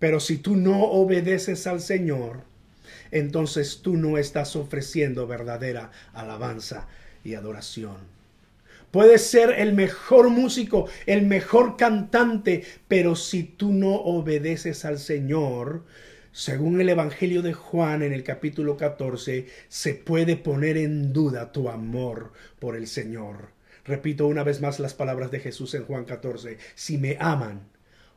Pero 0.00 0.18
si 0.18 0.38
tú 0.38 0.56
no 0.56 0.82
obedeces 0.82 1.68
al 1.68 1.80
Señor, 1.80 2.40
entonces 3.12 3.78
tú 3.80 3.96
no 3.96 4.18
estás 4.18 4.56
ofreciendo 4.56 5.28
verdadera 5.28 5.92
alabanza 6.14 6.88
y 7.22 7.34
adoración. 7.34 7.98
Puedes 8.90 9.24
ser 9.24 9.50
el 9.50 9.72
mejor 9.72 10.28
músico, 10.28 10.88
el 11.06 11.22
mejor 11.22 11.76
cantante, 11.76 12.64
pero 12.88 13.14
si 13.14 13.44
tú 13.44 13.72
no 13.72 13.94
obedeces 13.94 14.84
al 14.84 14.98
Señor, 14.98 15.84
según 16.32 16.80
el 16.80 16.88
Evangelio 16.88 17.42
de 17.42 17.52
Juan 17.52 18.02
en 18.02 18.12
el 18.12 18.22
capítulo 18.22 18.76
14, 18.76 19.46
se 19.68 19.94
puede 19.94 20.36
poner 20.36 20.76
en 20.76 21.12
duda 21.12 21.50
tu 21.50 21.68
amor 21.68 22.32
por 22.60 22.76
el 22.76 22.86
Señor. 22.86 23.48
Repito 23.84 24.28
una 24.28 24.44
vez 24.44 24.60
más 24.60 24.78
las 24.78 24.94
palabras 24.94 25.32
de 25.32 25.40
Jesús 25.40 25.74
en 25.74 25.84
Juan 25.84 26.04
14. 26.04 26.58
Si 26.76 26.98
me 26.98 27.16
aman, 27.18 27.62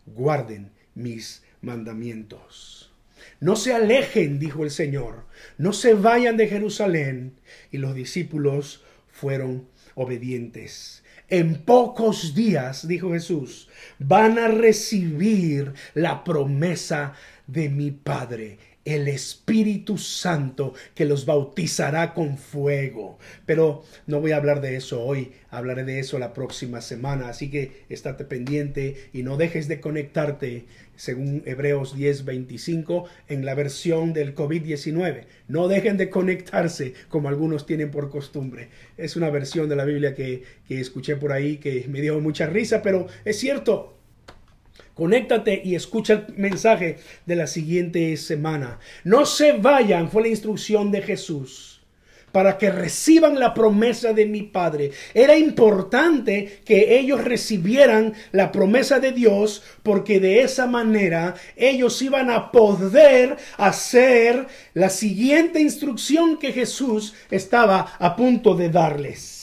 guarden 0.06 0.72
mis 0.94 1.44
mandamientos. 1.62 2.92
No 3.40 3.56
se 3.56 3.74
alejen, 3.74 4.38
dijo 4.38 4.64
el 4.64 4.72
Señor, 4.72 5.24
no 5.58 5.74
se 5.74 5.96
vayan 5.96 6.38
de 6.38 6.48
Jerusalén. 6.48 7.34
Y 7.72 7.78
los 7.78 7.96
discípulos 7.96 8.84
fueron 9.12 9.68
obedientes. 9.96 11.04
En 11.30 11.64
pocos 11.64 12.36
días, 12.36 12.88
dijo 12.88 13.14
Jesús, 13.14 13.70
van 13.98 14.38
a 14.38 14.50
recibir 14.50 15.74
la 15.94 16.24
promesa 16.24 17.14
de 17.48 17.70
mi 17.70 17.92
Padre, 17.92 18.58
el 18.86 19.08
Espíritu 19.08 19.98
Santo 19.98 20.74
que 20.94 21.06
los 21.06 21.26
bautizará 21.26 22.14
con 22.14 22.38
fuego. 22.38 23.18
Pero 23.46 23.84
no 24.08 24.20
voy 24.20 24.32
a 24.32 24.38
hablar 24.38 24.62
de 24.62 24.76
eso 24.76 25.02
hoy, 25.02 25.32
hablaré 25.50 25.84
de 25.84 26.00
eso 26.00 26.20
la 26.20 26.34
próxima 26.34 26.82
semana, 26.82 27.30
así 27.30 27.50
que 27.50 27.86
estate 27.90 28.26
pendiente 28.26 29.10
y 29.14 29.24
no 29.24 29.38
dejes 29.38 29.68
de 29.68 29.80
conectarte 29.80 30.66
según 30.96 31.44
Hebreos 31.46 31.96
10:25 31.96 33.06
en 33.30 33.46
la 33.46 33.56
versión 33.56 34.14
del 34.14 34.36
COVID-19. 34.36 35.26
No 35.48 35.68
dejen 35.68 35.98
de 35.98 36.10
conectarse 36.10 36.94
como 37.08 37.30
algunos 37.30 37.66
tienen 37.66 37.90
por 37.90 38.10
costumbre. 38.10 38.70
Es 38.98 39.16
una 39.16 39.30
versión 39.30 39.70
de 39.70 39.76
la 39.76 39.86
Biblia 39.86 40.14
que, 40.14 40.44
que 40.68 40.80
escuché 40.80 41.16
por 41.16 41.32
ahí 41.32 41.58
que 41.58 41.86
me 41.90 42.02
dio 42.02 42.20
mucha 42.20 42.48
risa, 42.48 42.82
pero 42.82 43.08
es 43.26 43.40
cierto, 43.40 43.98
Conéctate 44.94 45.62
y 45.64 45.76
escucha 45.76 46.14
el 46.14 46.36
mensaje 46.38 46.98
de 47.26 47.36
la 47.36 47.48
siguiente 47.48 48.16
semana. 48.18 48.80
No 49.04 49.26
se 49.26 49.54
vayan, 49.54 50.10
fue 50.10 50.24
la 50.24 50.28
instrucción 50.28 50.92
de 50.92 51.02
Jesús 51.02 51.74
para 52.34 52.58
que 52.58 52.72
reciban 52.72 53.40
la 53.40 53.54
promesa 53.54 54.12
de 54.12 54.26
mi 54.26 54.42
Padre. 54.42 54.92
Era 55.14 55.38
importante 55.38 56.62
que 56.66 56.98
ellos 57.00 57.24
recibieran 57.24 58.14
la 58.32 58.52
promesa 58.52 59.00
de 59.00 59.14
Dios 59.14 59.64
porque 59.84 60.20
de 60.20 60.42
esa 60.42 60.66
manera 60.66 61.36
ellos 61.56 62.02
iban 62.02 62.32
a 62.32 62.52
poder 62.52 63.38
hacer 63.58 64.48
la 64.74 64.90
siguiente 64.90 65.62
instrucción 65.62 66.38
que 66.38 66.52
Jesús 66.52 67.14
estaba 67.30 67.94
a 68.00 68.16
punto 68.16 68.56
de 68.56 68.70
darles. 68.70 69.43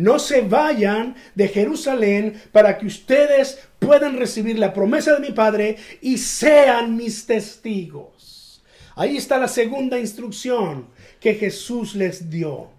No 0.00 0.18
se 0.18 0.40
vayan 0.40 1.14
de 1.34 1.46
Jerusalén 1.46 2.40
para 2.52 2.78
que 2.78 2.86
ustedes 2.86 3.58
puedan 3.78 4.16
recibir 4.16 4.58
la 4.58 4.72
promesa 4.72 5.12
de 5.12 5.20
mi 5.20 5.34
Padre 5.34 5.76
y 6.00 6.16
sean 6.16 6.96
mis 6.96 7.26
testigos. 7.26 8.62
Ahí 8.96 9.18
está 9.18 9.36
la 9.36 9.46
segunda 9.46 9.98
instrucción 9.98 10.86
que 11.20 11.34
Jesús 11.34 11.94
les 11.94 12.30
dio. 12.30 12.70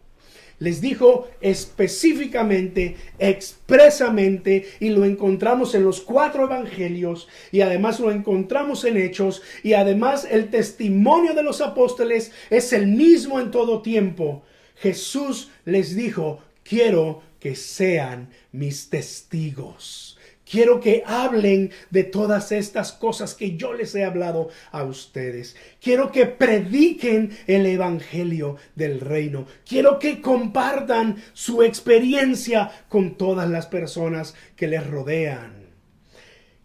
Les 0.57 0.81
dijo 0.81 1.29
específicamente, 1.41 2.95
expresamente, 3.19 4.65
y 4.79 4.89
lo 4.89 5.05
encontramos 5.05 5.75
en 5.75 5.83
los 5.83 6.01
cuatro 6.01 6.45
evangelios, 6.45 7.27
y 7.51 7.61
además 7.61 7.99
lo 7.99 8.09
encontramos 8.09 8.83
en 8.83 8.97
hechos, 8.97 9.43
y 9.61 9.73
además 9.73 10.27
el 10.27 10.49
testimonio 10.49 11.35
de 11.35 11.43
los 11.43 11.61
apóstoles 11.61 12.31
es 12.49 12.73
el 12.73 12.87
mismo 12.87 13.39
en 13.39 13.51
todo 13.51 13.83
tiempo. 13.83 14.41
Jesús 14.75 15.51
les 15.65 15.95
dijo, 15.95 16.39
quiero 16.63 17.21
que 17.39 17.55
sean 17.55 18.29
mis 18.51 18.89
testigos. 18.89 20.17
Quiero 20.51 20.81
que 20.81 21.01
hablen 21.05 21.71
de 21.91 22.03
todas 22.03 22.51
estas 22.51 22.91
cosas 22.91 23.35
que 23.35 23.55
yo 23.55 23.73
les 23.73 23.95
he 23.95 24.03
hablado 24.03 24.49
a 24.71 24.83
ustedes. 24.83 25.55
Quiero 25.81 26.11
que 26.11 26.25
prediquen 26.25 27.37
el 27.47 27.65
Evangelio 27.65 28.57
del 28.75 28.99
reino. 28.99 29.47
Quiero 29.65 29.97
que 29.97 30.19
compartan 30.19 31.23
su 31.31 31.63
experiencia 31.63 32.69
con 32.89 33.15
todas 33.15 33.49
las 33.49 33.67
personas 33.67 34.35
que 34.57 34.67
les 34.67 34.85
rodean. 34.85 35.69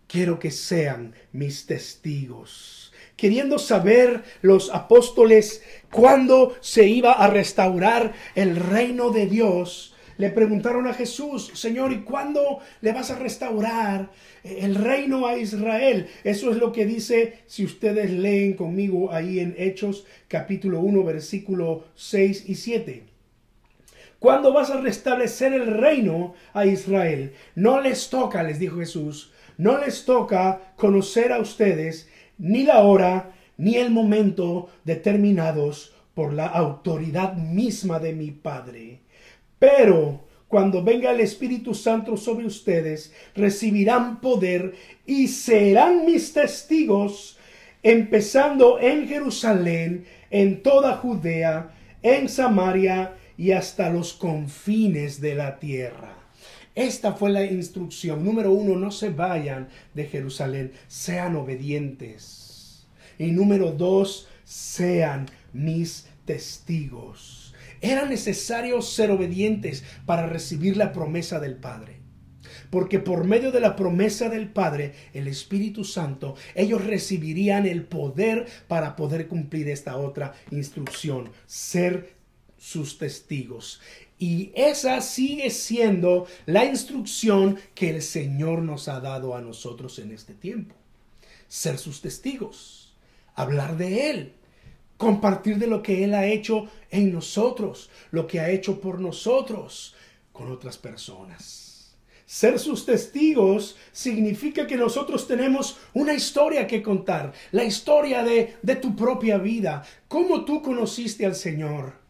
Quiero 0.09 0.41
que 0.41 0.51
sean 0.51 1.15
mis 1.31 1.67
testigos. 1.67 2.93
Queriendo 3.17 3.59
saber 3.59 4.25
los 4.43 4.69
apóstoles 4.71 5.63
cuándo 5.97 6.55
se 6.61 6.87
iba 6.87 7.13
a 7.13 7.27
restaurar 7.27 8.13
el 8.35 8.57
reino 8.57 9.11
de 9.11 9.27
Dios, 9.27 9.95
le 10.19 10.29
preguntaron 10.29 10.87
a 10.87 10.93
Jesús, 10.93 11.51
Señor, 11.55 11.91
¿y 11.91 12.03
cuándo 12.03 12.59
le 12.83 12.93
vas 12.93 13.11
a 13.11 13.19
restaurar 13.19 14.11
el 14.45 14.75
reino 14.75 15.27
a 15.27 15.39
Israel? 15.39 16.09
Eso 16.23 16.51
es 16.51 16.59
lo 16.59 16.71
que 16.71 16.85
dice, 16.85 17.39
si 17.47 17.65
ustedes 17.65 18.11
leen 18.11 18.53
conmigo 18.55 19.11
ahí 19.11 19.41
en 19.41 19.55
Hechos 19.57 20.05
capítulo 20.29 20.81
1, 20.81 21.03
versículo 21.03 21.85
6 21.95 22.45
y 22.47 22.55
7. 22.57 23.05
¿Cuándo 24.19 24.53
vas 24.53 24.71
a 24.71 24.81
restablecer 24.81 25.55
el 25.55 25.67
reino 25.67 26.35
a 26.53 26.67
Israel? 26.67 27.33
No 27.55 27.81
les 27.81 28.11
toca, 28.11 28.43
les 28.43 28.59
dijo 28.59 28.77
Jesús, 28.77 29.33
no 29.57 29.79
les 29.79 30.05
toca 30.05 30.75
conocer 30.77 31.33
a 31.33 31.41
ustedes 31.41 32.09
ni 32.37 32.65
la 32.65 32.81
hora, 32.81 33.33
ni 33.57 33.77
el 33.77 33.91
momento 33.91 34.69
determinados 34.85 35.95
por 36.15 36.33
la 36.33 36.47
autoridad 36.47 37.35
misma 37.35 37.99
de 37.99 38.13
mi 38.13 38.31
Padre. 38.31 39.01
Pero 39.59 40.25
cuando 40.49 40.83
venga 40.83 41.11
el 41.11 41.21
Espíritu 41.21 41.75
Santo 41.75 42.17
sobre 42.17 42.47
ustedes, 42.47 43.13
recibirán 43.35 44.21
poder 44.21 44.75
y 45.05 45.29
serán 45.29 46.07
mis 46.07 46.33
testigos, 46.33 47.39
empezando 47.83 48.79
en 48.79 49.09
Jerusalén, 49.09 50.07
en 50.31 50.63
toda 50.63 50.97
Judea, 50.97 51.75
en 52.03 52.29
Samaria 52.29 53.17
y 53.37 53.53
hasta 53.53 53.91
los 53.91 54.13
confines 54.13 55.21
de 55.21 55.35
la 55.35 55.59
tierra. 55.59 56.15
Esta 56.75 57.13
fue 57.15 57.31
la 57.31 57.45
instrucción. 57.45 58.25
Número 58.25 58.53
uno, 58.53 58.77
no 58.77 58.91
se 58.91 59.11
vayan 59.11 59.69
de 59.95 60.05
Jerusalén, 60.05 60.73
sean 60.89 61.35
obedientes. 61.37 62.46
Y 63.19 63.33
número 63.33 63.73
dos, 63.73 64.29
sean 64.45 65.27
mis 65.53 66.07
testigos. 66.25 67.55
Era 67.81 68.07
necesario 68.07 68.81
ser 68.83 69.11
obedientes 69.11 69.85
para 70.07 70.27
recibir 70.27 70.77
la 70.77 70.93
promesa 70.93 71.41
del 71.41 71.57
Padre. 71.57 71.97
Porque 72.71 72.99
por 72.99 73.25
medio 73.25 73.53
de 73.53 73.61
la 73.61 73.77
promesa 73.77 74.29
del 74.29 74.49
Padre, 74.49 74.95
el 75.13 75.29
Espíritu 75.29 75.85
Santo, 75.85 76.37
ellos 76.55 76.85
recibirían 76.85 77.67
el 77.67 77.85
poder 77.85 78.47
para 78.69 78.97
poder 78.97 79.29
cumplir 79.29 79.69
esta 79.69 79.97
otra 79.97 80.35
instrucción, 80.51 81.31
ser 81.47 82.15
sus 82.59 82.99
testigos. 82.99 83.81
Y 84.19 84.51
esa 84.55 85.01
sigue 85.01 85.51
siendo 85.51 86.27
la 86.47 86.65
instrucción 86.65 87.59
que 87.75 87.91
el 87.91 88.03
Señor 88.03 88.63
nos 88.63 88.89
ha 88.89 89.01
dado 89.01 89.37
a 89.37 89.43
nosotros 89.43 89.99
en 89.99 90.11
este 90.13 90.35
tiempo. 90.35 90.75
Ser 91.49 91.79
sus 91.79 92.01
testigos, 92.01 92.86
hablar 93.37 93.77
de 93.77 94.11
Él, 94.11 94.33
compartir 94.97 95.59
de 95.59 95.69
lo 95.69 95.83
que 95.83 96.03
Él 96.03 96.15
ha 96.15 96.27
hecho 96.27 96.67
en 96.91 97.13
nosotros, 97.13 97.91
lo 98.11 98.27
que 98.27 98.41
ha 98.41 98.51
hecho 98.51 98.81
por 98.81 99.01
nosotros 99.01 99.95
con 100.33 100.51
otras 100.51 100.77
personas. 100.77 101.97
Ser 102.27 102.59
sus 102.59 102.85
testigos 102.85 103.77
significa 103.93 104.67
que 104.67 104.77
nosotros 104.77 105.29
tenemos 105.29 105.79
una 105.95 106.13
historia 106.13 106.67
que 106.67 106.83
contar, 106.83 107.33
la 107.53 107.63
historia 107.63 108.25
de, 108.25 108.57
de 108.63 108.75
tu 108.75 108.97
propia 108.97 109.39
vida, 109.39 109.85
cómo 110.09 110.45
tú 110.45 110.61
conociste 110.61 111.25
al 111.25 111.37
Señor 111.37 112.07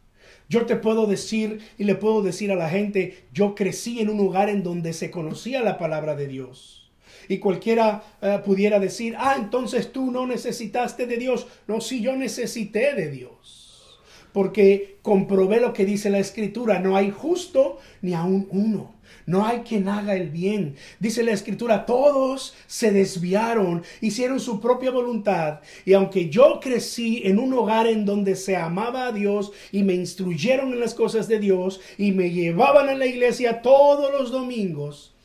yo 0.49 0.65
te 0.67 0.77
puedo 0.77 1.07
decir 1.07 1.61
y 1.77 1.85
le 1.85 1.97
puedo 1.97 2.23
decir 2.23 2.53
a 2.53 2.57
la 2.57 2.69
gente, 2.69 3.27
yo 3.33 3.55
crecí 3.55 4.01
en 4.01 4.09
un 4.09 4.17
lugar 4.17 4.49
en 4.49 4.63
donde 4.63 4.93
se 4.93 5.11
conocía 5.11 5.63
la 5.63 5.77
palabra 5.77 6.15
de 6.15 6.29
Dios. 6.29 6.86
Y 7.29 7.39
cualquiera 7.39 8.03
eh, 8.21 8.41
pudiera 8.45 8.79
decir, 8.79 9.15
ah, 9.19 9.37
entonces 9.39 9.93
tú 9.93 10.11
no 10.11 10.27
necesitaste 10.27 11.07
de 11.07 11.17
Dios. 11.17 11.47
No, 11.67 11.81
sí, 11.81 12.01
yo 12.01 12.17
necesité 12.17 12.95
de 12.95 13.11
Dios. 13.11 14.01
Porque 14.33 14.99
comprobé 15.03 15.61
lo 15.61 15.73
que 15.73 15.87
dice 15.87 16.11
la 16.11 16.19
escritura, 16.19 16.79
no 16.79 16.97
hay 16.97 17.11
justo 17.11 17.79
ni 18.03 18.13
aún 18.13 18.49
uno. 18.51 18.97
No 19.27 19.45
hay 19.45 19.61
quien 19.61 19.89
haga 19.89 20.15
el 20.15 20.31
bien. 20.31 20.77
Dice 21.01 21.23
la 21.25 21.33
escritura, 21.33 21.85
todos 21.85 22.55
se 22.67 22.93
desviaron, 22.93 23.83
hicieron 24.01 24.39
su 24.39 24.61
propia 24.61 24.91
voluntad. 24.91 25.61
Y 25.85 25.95
aunque 25.95 26.31
yo 26.31 26.61
crecí 26.61 27.23
en 27.25 27.39
un 27.39 27.53
hogar 27.55 27.87
en 27.87 28.05
donde 28.05 28.37
se 28.37 28.57
amaba 28.57 29.07
a 29.07 29.13
Dios 29.13 29.53
y 29.73 29.83
me 29.83 29.95
instruyeron 29.95 30.73
en 30.73 30.81
las 30.81 30.95
cosas 30.95 31.27
de 31.29 31.41
Dios 31.41 31.81
y 31.99 32.13
me 32.13 32.31
llevaban 32.31 32.89
a 32.89 32.95
la 32.95 33.07
iglesia 33.07 33.63
todos 33.63 34.13
los 34.13 34.31
domingos, 34.31 35.17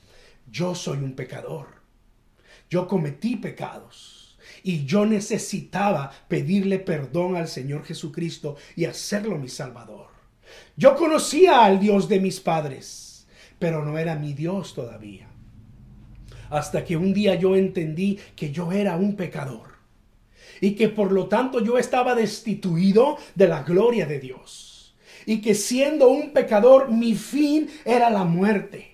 yo 0.49 0.73
soy 0.73 0.97
un 0.97 1.13
pecador. 1.13 1.80
Yo 2.71 2.87
cometí 2.87 3.35
pecados. 3.35 4.39
Y 4.63 4.85
yo 4.85 5.05
necesitaba 5.05 6.11
pedirle 6.27 6.79
perdón 6.79 7.35
al 7.35 7.47
Señor 7.47 7.83
Jesucristo 7.85 8.55
y 8.75 8.85
hacerlo 8.85 9.37
mi 9.37 9.49
Salvador. 9.49 10.07
Yo 10.75 10.95
conocía 10.95 11.63
al 11.63 11.79
Dios 11.79 12.09
de 12.09 12.19
mis 12.19 12.39
padres 12.39 13.11
pero 13.61 13.85
no 13.85 13.99
era 13.99 14.15
mi 14.15 14.33
Dios 14.33 14.73
todavía. 14.73 15.27
Hasta 16.49 16.83
que 16.83 16.97
un 16.97 17.13
día 17.13 17.35
yo 17.35 17.55
entendí 17.55 18.17
que 18.35 18.51
yo 18.51 18.71
era 18.71 18.95
un 18.95 19.15
pecador 19.15 19.69
y 20.59 20.71
que 20.71 20.89
por 20.89 21.11
lo 21.11 21.27
tanto 21.27 21.63
yo 21.63 21.77
estaba 21.77 22.15
destituido 22.15 23.17
de 23.35 23.47
la 23.47 23.61
gloria 23.61 24.07
de 24.07 24.19
Dios 24.19 24.95
y 25.27 25.41
que 25.41 25.53
siendo 25.53 26.09
un 26.09 26.33
pecador 26.33 26.91
mi 26.91 27.13
fin 27.13 27.69
era 27.85 28.09
la 28.09 28.23
muerte. 28.23 28.90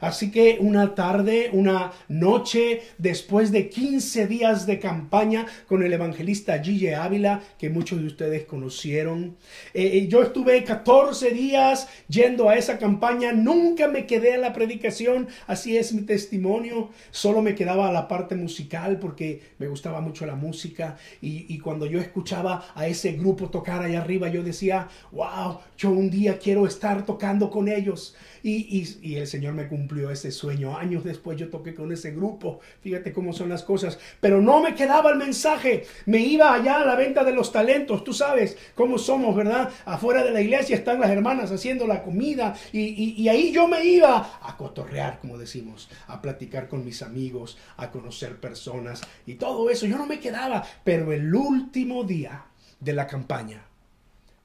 Así 0.00 0.30
que 0.30 0.58
una 0.60 0.94
tarde, 0.94 1.50
una 1.52 1.92
noche, 2.08 2.82
después 2.98 3.50
de 3.52 3.68
15 3.68 4.26
días 4.26 4.66
de 4.66 4.78
campaña 4.78 5.46
con 5.66 5.82
el 5.82 5.92
evangelista 5.92 6.62
Gille 6.62 6.94
Ávila, 6.94 7.42
que 7.58 7.70
muchos 7.70 8.00
de 8.00 8.06
ustedes 8.06 8.44
conocieron, 8.44 9.36
eh, 9.74 9.90
eh, 9.94 10.08
yo 10.08 10.22
estuve 10.22 10.62
14 10.64 11.30
días 11.30 11.88
yendo 12.08 12.48
a 12.48 12.56
esa 12.56 12.78
campaña, 12.78 13.32
nunca 13.32 13.88
me 13.88 14.06
quedé 14.06 14.34
en 14.34 14.42
la 14.42 14.52
predicación, 14.52 15.28
así 15.46 15.76
es 15.76 15.92
mi 15.92 16.02
testimonio, 16.02 16.90
solo 17.10 17.42
me 17.42 17.54
quedaba 17.54 17.88
a 17.88 17.92
la 17.92 18.08
parte 18.08 18.34
musical 18.34 18.98
porque 18.98 19.42
me 19.58 19.68
gustaba 19.68 20.00
mucho 20.00 20.26
la 20.26 20.34
música. 20.34 20.96
Y, 21.20 21.46
y 21.52 21.58
cuando 21.58 21.86
yo 21.86 22.00
escuchaba 22.00 22.72
a 22.74 22.86
ese 22.86 23.12
grupo 23.12 23.50
tocar 23.50 23.82
allá 23.82 24.00
arriba, 24.00 24.28
yo 24.28 24.42
decía, 24.42 24.88
wow, 25.12 25.58
yo 25.76 25.90
un 25.90 26.10
día 26.10 26.38
quiero 26.38 26.66
estar 26.66 27.04
tocando 27.04 27.50
con 27.50 27.68
ellos. 27.68 28.14
Y, 28.42 28.84
y, 29.02 29.16
el 29.16 29.26
Señor 29.26 29.54
me 29.54 29.68
cumplió 29.68 30.10
ese 30.10 30.30
sueño. 30.30 30.76
Años 30.76 31.04
después 31.04 31.38
yo 31.38 31.48
toqué 31.48 31.74
con 31.74 31.92
ese 31.92 32.12
grupo. 32.12 32.60
Fíjate 32.80 33.12
cómo 33.12 33.32
son 33.32 33.48
las 33.48 33.62
cosas. 33.62 33.98
Pero 34.20 34.40
no 34.40 34.60
me 34.60 34.74
quedaba 34.74 35.10
el 35.10 35.16
mensaje. 35.16 35.84
Me 36.06 36.18
iba 36.18 36.54
allá 36.54 36.82
a 36.82 36.84
la 36.84 36.94
venta 36.94 37.24
de 37.24 37.32
los 37.32 37.52
talentos. 37.52 38.04
Tú 38.04 38.12
sabes 38.12 38.56
cómo 38.74 38.98
somos, 38.98 39.34
¿verdad? 39.34 39.70
Afuera 39.84 40.22
de 40.22 40.30
la 40.30 40.40
iglesia 40.40 40.76
están 40.76 41.00
las 41.00 41.10
hermanas 41.10 41.50
haciendo 41.50 41.86
la 41.86 42.02
comida. 42.02 42.54
Y, 42.72 43.14
y 43.20 43.28
ahí 43.28 43.52
yo 43.52 43.66
me 43.66 43.84
iba 43.84 44.38
a 44.42 44.56
cotorrear, 44.56 45.18
como 45.20 45.38
decimos, 45.38 45.88
a 46.06 46.20
platicar 46.22 46.68
con 46.68 46.84
mis 46.84 47.02
amigos, 47.02 47.58
a 47.76 47.90
conocer 47.90 48.36
personas 48.36 49.02
y 49.26 49.34
todo 49.34 49.70
eso. 49.70 49.86
Yo 49.86 49.98
no 49.98 50.06
me 50.06 50.20
quedaba. 50.20 50.64
Pero 50.84 51.12
el 51.12 51.34
último 51.34 52.04
día 52.04 52.44
de 52.80 52.92
la 52.92 53.06
campaña, 53.06 53.66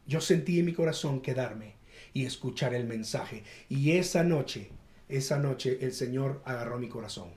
yo 0.05 0.21
sentí 0.21 0.59
en 0.59 0.65
mi 0.65 0.73
corazón 0.73 1.21
quedarme 1.21 1.72
y 2.13 2.25
escuchar 2.25 2.73
el 2.73 2.85
mensaje. 2.85 3.43
Y 3.69 3.91
esa 3.91 4.23
noche, 4.23 4.69
esa 5.09 5.39
noche 5.39 5.79
el 5.81 5.93
Señor 5.93 6.41
agarró 6.45 6.79
mi 6.79 6.89
corazón. 6.89 7.29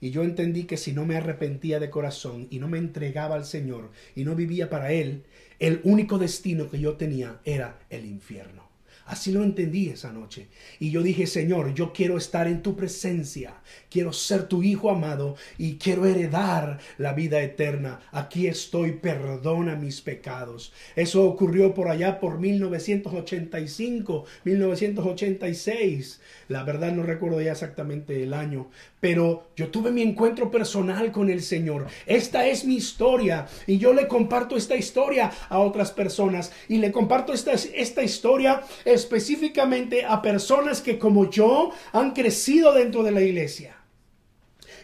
Y 0.00 0.10
yo 0.10 0.24
entendí 0.24 0.64
que 0.64 0.76
si 0.76 0.92
no 0.92 1.06
me 1.06 1.16
arrepentía 1.16 1.78
de 1.78 1.90
corazón 1.90 2.48
y 2.50 2.58
no 2.58 2.68
me 2.68 2.78
entregaba 2.78 3.36
al 3.36 3.44
Señor 3.44 3.90
y 4.16 4.24
no 4.24 4.34
vivía 4.34 4.68
para 4.68 4.92
Él, 4.92 5.24
el 5.60 5.80
único 5.84 6.18
destino 6.18 6.68
que 6.68 6.80
yo 6.80 6.96
tenía 6.96 7.40
era 7.44 7.78
el 7.88 8.04
infierno. 8.06 8.61
Así 9.06 9.32
lo 9.32 9.42
entendí 9.42 9.88
esa 9.88 10.12
noche. 10.12 10.48
Y 10.78 10.90
yo 10.90 11.02
dije, 11.02 11.26
Señor, 11.26 11.74
yo 11.74 11.92
quiero 11.92 12.16
estar 12.16 12.46
en 12.46 12.62
tu 12.62 12.76
presencia. 12.76 13.54
Quiero 13.90 14.12
ser 14.12 14.44
tu 14.44 14.62
hijo 14.62 14.90
amado 14.90 15.36
y 15.58 15.76
quiero 15.76 16.06
heredar 16.06 16.78
la 16.98 17.12
vida 17.12 17.42
eterna. 17.42 18.00
Aquí 18.12 18.46
estoy, 18.46 18.92
perdona 18.92 19.76
mis 19.76 20.00
pecados. 20.00 20.72
Eso 20.94 21.24
ocurrió 21.24 21.74
por 21.74 21.88
allá 21.88 22.20
por 22.20 22.38
1985, 22.38 24.24
1986. 24.44 26.20
La 26.48 26.62
verdad 26.62 26.92
no 26.92 27.02
recuerdo 27.02 27.40
ya 27.40 27.52
exactamente 27.52 28.22
el 28.22 28.34
año, 28.34 28.70
pero 29.00 29.48
yo 29.56 29.68
tuve 29.68 29.90
mi 29.90 30.02
encuentro 30.02 30.50
personal 30.50 31.10
con 31.10 31.28
el 31.28 31.42
Señor. 31.42 31.86
Esta 32.06 32.46
es 32.46 32.64
mi 32.64 32.76
historia 32.76 33.46
y 33.66 33.78
yo 33.78 33.92
le 33.92 34.06
comparto 34.06 34.56
esta 34.56 34.76
historia 34.76 35.30
a 35.48 35.58
otras 35.58 35.90
personas 35.90 36.52
y 36.68 36.78
le 36.78 36.92
comparto 36.92 37.32
esta, 37.32 37.52
esta 37.52 38.02
historia 38.02 38.62
específicamente 38.92 40.04
a 40.04 40.22
personas 40.22 40.80
que 40.80 40.98
como 40.98 41.30
yo 41.30 41.70
han 41.92 42.12
crecido 42.12 42.72
dentro 42.72 43.02
de 43.02 43.12
la 43.12 43.22
iglesia. 43.22 43.76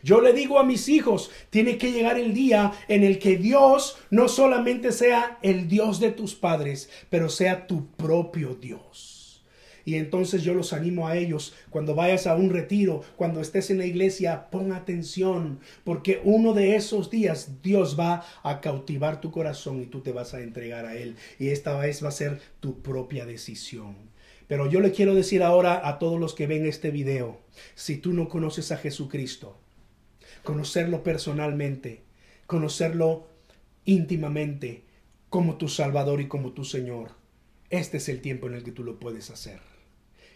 Yo 0.02 0.20
le 0.20 0.32
digo 0.32 0.58
a 0.58 0.64
mis 0.64 0.88
hijos, 0.88 1.30
tiene 1.50 1.76
que 1.76 1.92
llegar 1.92 2.18
el 2.18 2.34
día 2.34 2.72
en 2.86 3.02
el 3.04 3.18
que 3.18 3.36
Dios 3.36 3.98
no 4.10 4.28
solamente 4.28 4.92
sea 4.92 5.38
el 5.42 5.68
Dios 5.68 5.98
de 6.00 6.12
tus 6.12 6.34
padres, 6.34 6.88
pero 7.10 7.28
sea 7.28 7.66
tu 7.66 7.88
propio 7.96 8.54
Dios. 8.54 9.17
Y 9.88 9.94
entonces 9.94 10.42
yo 10.42 10.52
los 10.52 10.74
animo 10.74 11.08
a 11.08 11.16
ellos, 11.16 11.54
cuando 11.70 11.94
vayas 11.94 12.26
a 12.26 12.34
un 12.34 12.50
retiro, 12.50 13.00
cuando 13.16 13.40
estés 13.40 13.70
en 13.70 13.78
la 13.78 13.86
iglesia, 13.86 14.50
pon 14.50 14.72
atención, 14.72 15.60
porque 15.82 16.20
uno 16.24 16.52
de 16.52 16.76
esos 16.76 17.08
días 17.08 17.62
Dios 17.62 17.98
va 17.98 18.22
a 18.42 18.60
cautivar 18.60 19.22
tu 19.22 19.30
corazón 19.30 19.80
y 19.80 19.86
tú 19.86 20.02
te 20.02 20.12
vas 20.12 20.34
a 20.34 20.42
entregar 20.42 20.84
a 20.84 20.94
Él. 20.94 21.16
Y 21.38 21.48
esta 21.48 21.74
vez 21.78 22.04
va 22.04 22.08
a 22.08 22.12
ser 22.12 22.38
tu 22.60 22.82
propia 22.82 23.24
decisión. 23.24 23.96
Pero 24.46 24.68
yo 24.68 24.80
le 24.80 24.92
quiero 24.92 25.14
decir 25.14 25.42
ahora 25.42 25.88
a 25.88 25.98
todos 25.98 26.20
los 26.20 26.34
que 26.34 26.46
ven 26.46 26.66
este 26.66 26.90
video, 26.90 27.40
si 27.74 27.96
tú 27.96 28.12
no 28.12 28.28
conoces 28.28 28.70
a 28.72 28.76
Jesucristo, 28.76 29.56
conocerlo 30.44 31.02
personalmente, 31.02 32.02
conocerlo 32.46 33.26
íntimamente 33.86 34.84
como 35.30 35.56
tu 35.56 35.66
Salvador 35.66 36.20
y 36.20 36.28
como 36.28 36.52
tu 36.52 36.66
Señor, 36.66 37.12
este 37.70 37.96
es 37.96 38.10
el 38.10 38.20
tiempo 38.20 38.48
en 38.48 38.52
el 38.52 38.64
que 38.64 38.72
tú 38.72 38.84
lo 38.84 39.00
puedes 39.00 39.30
hacer. 39.30 39.77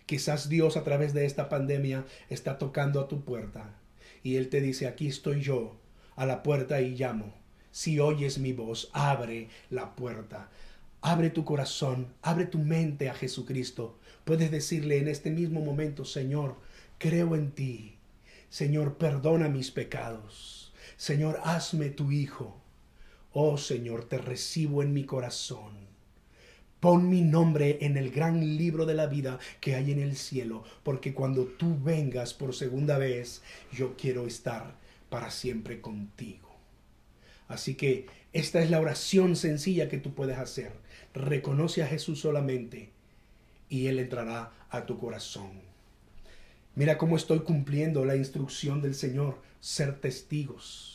Quizás 0.07 0.49
Dios 0.49 0.77
a 0.77 0.85
través 0.85 1.15
de 1.15 1.25
esta 1.25 1.49
pandemia 1.49 2.05
está 2.29 2.59
tocando 2.59 3.01
a 3.01 3.09
tu 3.09 3.25
puerta 3.25 3.75
y 4.23 4.37
Él 4.37 4.49
te 4.49 4.61
dice, 4.61 4.87
aquí 4.87 5.09
estoy 5.09 5.41
yo 5.41 5.77
a 6.17 6.27
la 6.27 6.43
puerta 6.43 6.81
y 6.81 6.95
llamo. 6.97 7.35
Si 7.71 7.99
oyes 7.99 8.39
mi 8.39 8.53
voz, 8.53 8.91
abre 8.93 9.49
la 9.71 9.97
puerta. 9.97 10.51
Abre 11.01 11.31
tu 11.31 11.45
corazón, 11.45 12.09
abre 12.23 12.47
tu 12.47 12.59
mente 12.59 13.09
a 13.09 13.15
Jesucristo. 13.15 13.99
Puedes 14.25 14.51
decirle 14.51 14.99
en 14.99 15.09
este 15.09 15.31
mismo 15.31 15.61
momento, 15.61 16.05
Señor, 16.05 16.57
creo 16.99 17.35
en 17.35 17.51
ti. 17.53 17.97
Señor, 18.51 18.99
perdona 18.99 19.49
mis 19.49 19.71
pecados. 19.71 20.73
Señor, 20.97 21.41
hazme 21.43 21.89
tu 21.89 22.13
hijo. 22.13 22.61
Oh 23.33 23.57
Señor, 23.57 24.05
te 24.05 24.19
recibo 24.19 24.83
en 24.83 24.93
mi 24.93 25.05
corazón. 25.05 25.92
Pon 26.83 27.09
mi 27.09 27.21
nombre 27.21 27.79
en 27.83 27.97
el 27.97 28.11
gran 28.11 28.57
libro 28.57 28.87
de 28.87 28.95
la 28.95 29.07
vida 29.07 29.39
que 29.61 29.77
hay 29.77 29.93
en 29.93 30.01
el 30.01 30.17
cielo, 30.17 30.65
porque 30.83 31.15
cuando 31.15 31.45
tú 31.45 31.79
vengas 31.81 32.35
por 32.35 32.57
segunda 32.57 32.99
vez, 32.99 33.41
yo 33.71 33.95
quiero 33.97 34.27
estar 34.27 34.75
para 35.09 35.31
siempre 35.31 35.81
contigo. 35.81 36.49
Así 37.47 37.77
que 37.77 38.07
esta 38.33 38.61
es 38.61 38.69
la 38.69 38.81
oración 38.81 39.37
sencilla 39.37 39.89
que 39.89 39.99
tú 39.99 40.13
puedes 40.13 40.39
hacer. 40.39 40.73
Reconoce 41.15 41.85
a 41.85 41.87
Jesús 41.87 42.19
solamente 42.19 42.91
y 43.69 43.87
Él 43.87 44.01
entrará 44.01 44.51
a 44.69 44.85
tu 44.85 44.99
corazón. 44.99 45.53
Mira 46.75 46.99
cómo 46.99 47.15
estoy 47.17 47.43
cumpliendo 47.43 48.05
la 48.05 48.17
instrucción 48.17 48.83
del 48.83 48.97
Señor, 48.97 49.39
ser 49.61 50.01
testigos 50.01 50.92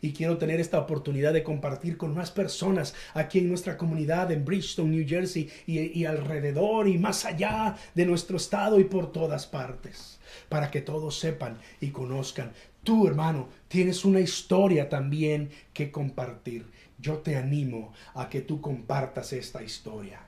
y 0.00 0.12
quiero 0.12 0.38
tener 0.38 0.60
esta 0.60 0.78
oportunidad 0.78 1.32
de 1.32 1.42
compartir 1.42 1.96
con 1.96 2.14
más 2.14 2.30
personas 2.30 2.94
aquí 3.14 3.38
en 3.38 3.48
nuestra 3.48 3.76
comunidad 3.76 4.30
en 4.30 4.44
Bridgestone, 4.44 4.96
New 4.96 5.08
Jersey 5.08 5.50
y, 5.66 6.04
alrededor 6.04 6.88
y 6.88 6.98
más 6.98 7.24
allá 7.24 7.76
de 7.94 8.06
nuestro 8.06 8.36
estado 8.36 8.78
y 8.78 8.84
por 8.84 9.12
todas 9.12 9.46
partes, 9.46 10.18
para 10.48 10.70
que 10.70 10.80
todos 10.80 11.18
sepan 11.18 11.58
y 11.80 11.90
conozcan. 11.90 12.52
Tú, 12.82 13.06
hermano, 13.06 13.48
tienes 13.68 14.04
una 14.04 14.20
historia 14.20 14.88
también 14.88 15.50
que 15.72 15.90
compartir. 15.90 16.66
Yo 16.98 17.18
te 17.18 17.36
animo 17.36 17.92
a 18.14 18.28
que 18.28 18.40
tú 18.40 18.60
compartas 18.60 19.32
esta 19.32 19.62
historia. 19.62 20.20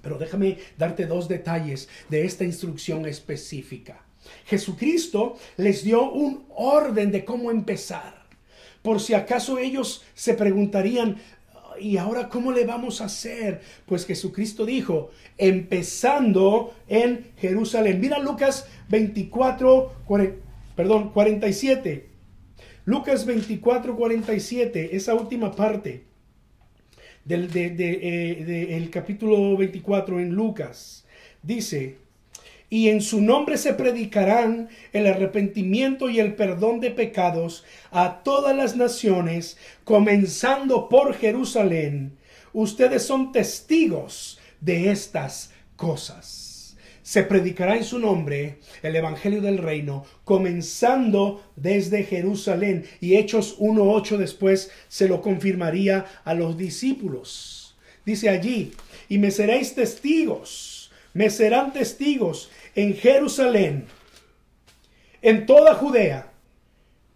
Pero 0.00 0.18
déjame 0.18 0.58
darte 0.76 1.06
dos 1.06 1.28
detalles 1.28 1.88
de 2.08 2.24
esta 2.24 2.44
instrucción 2.44 3.06
específica. 3.06 4.04
Jesucristo 4.46 5.36
les 5.56 5.84
dio 5.84 6.10
un 6.10 6.46
orden 6.54 7.10
de 7.10 7.24
cómo 7.24 7.50
empezar 7.50 8.23
por 8.84 9.00
si 9.00 9.14
acaso 9.14 9.58
ellos 9.58 10.04
se 10.12 10.34
preguntarían, 10.34 11.16
¿y 11.80 11.96
ahora 11.96 12.28
cómo 12.28 12.52
le 12.52 12.66
vamos 12.66 13.00
a 13.00 13.06
hacer? 13.06 13.62
Pues 13.86 14.04
Jesucristo 14.04 14.66
dijo, 14.66 15.10
empezando 15.38 16.74
en 16.86 17.32
Jerusalén. 17.38 17.98
Mira 17.98 18.18
Lucas 18.18 18.68
24, 18.90 19.90
perdón, 20.76 21.12
47. 21.14 22.10
Lucas 22.84 23.24
24, 23.24 23.96
47, 23.96 24.94
esa 24.94 25.14
última 25.14 25.50
parte 25.52 26.04
del 27.24 27.50
de, 27.50 28.88
capítulo 28.92 29.56
24 29.56 30.20
en 30.20 30.34
Lucas. 30.34 31.06
Dice, 31.42 31.96
y 32.70 32.88
en 32.88 33.00
su 33.00 33.20
nombre 33.20 33.56
se 33.56 33.74
predicarán 33.74 34.68
el 34.92 35.06
arrepentimiento 35.06 36.08
y 36.08 36.18
el 36.18 36.34
perdón 36.34 36.80
de 36.80 36.90
pecados 36.90 37.64
a 37.90 38.22
todas 38.22 38.56
las 38.56 38.76
naciones, 38.76 39.56
comenzando 39.84 40.88
por 40.88 41.14
Jerusalén. 41.14 42.16
Ustedes 42.52 43.02
son 43.02 43.32
testigos 43.32 44.38
de 44.60 44.90
estas 44.90 45.52
cosas. 45.76 46.76
Se 47.02 47.22
predicará 47.22 47.76
en 47.76 47.84
su 47.84 47.98
nombre 47.98 48.60
el 48.82 48.96
Evangelio 48.96 49.42
del 49.42 49.58
Reino, 49.58 50.04
comenzando 50.24 51.42
desde 51.54 52.02
Jerusalén. 52.02 52.86
Y 53.00 53.16
Hechos 53.16 53.58
1.8 53.58 54.16
después 54.16 54.70
se 54.88 55.06
lo 55.06 55.20
confirmaría 55.20 56.06
a 56.24 56.32
los 56.32 56.56
discípulos. 56.56 57.76
Dice 58.06 58.30
allí, 58.30 58.72
y 59.08 59.18
me 59.18 59.30
seréis 59.30 59.74
testigos 59.74 60.73
me 61.14 61.30
serán 61.30 61.72
testigos 61.72 62.50
en 62.74 62.94
Jerusalén, 62.94 63.86
en 65.22 65.46
toda 65.46 65.74
Judea, 65.74 66.32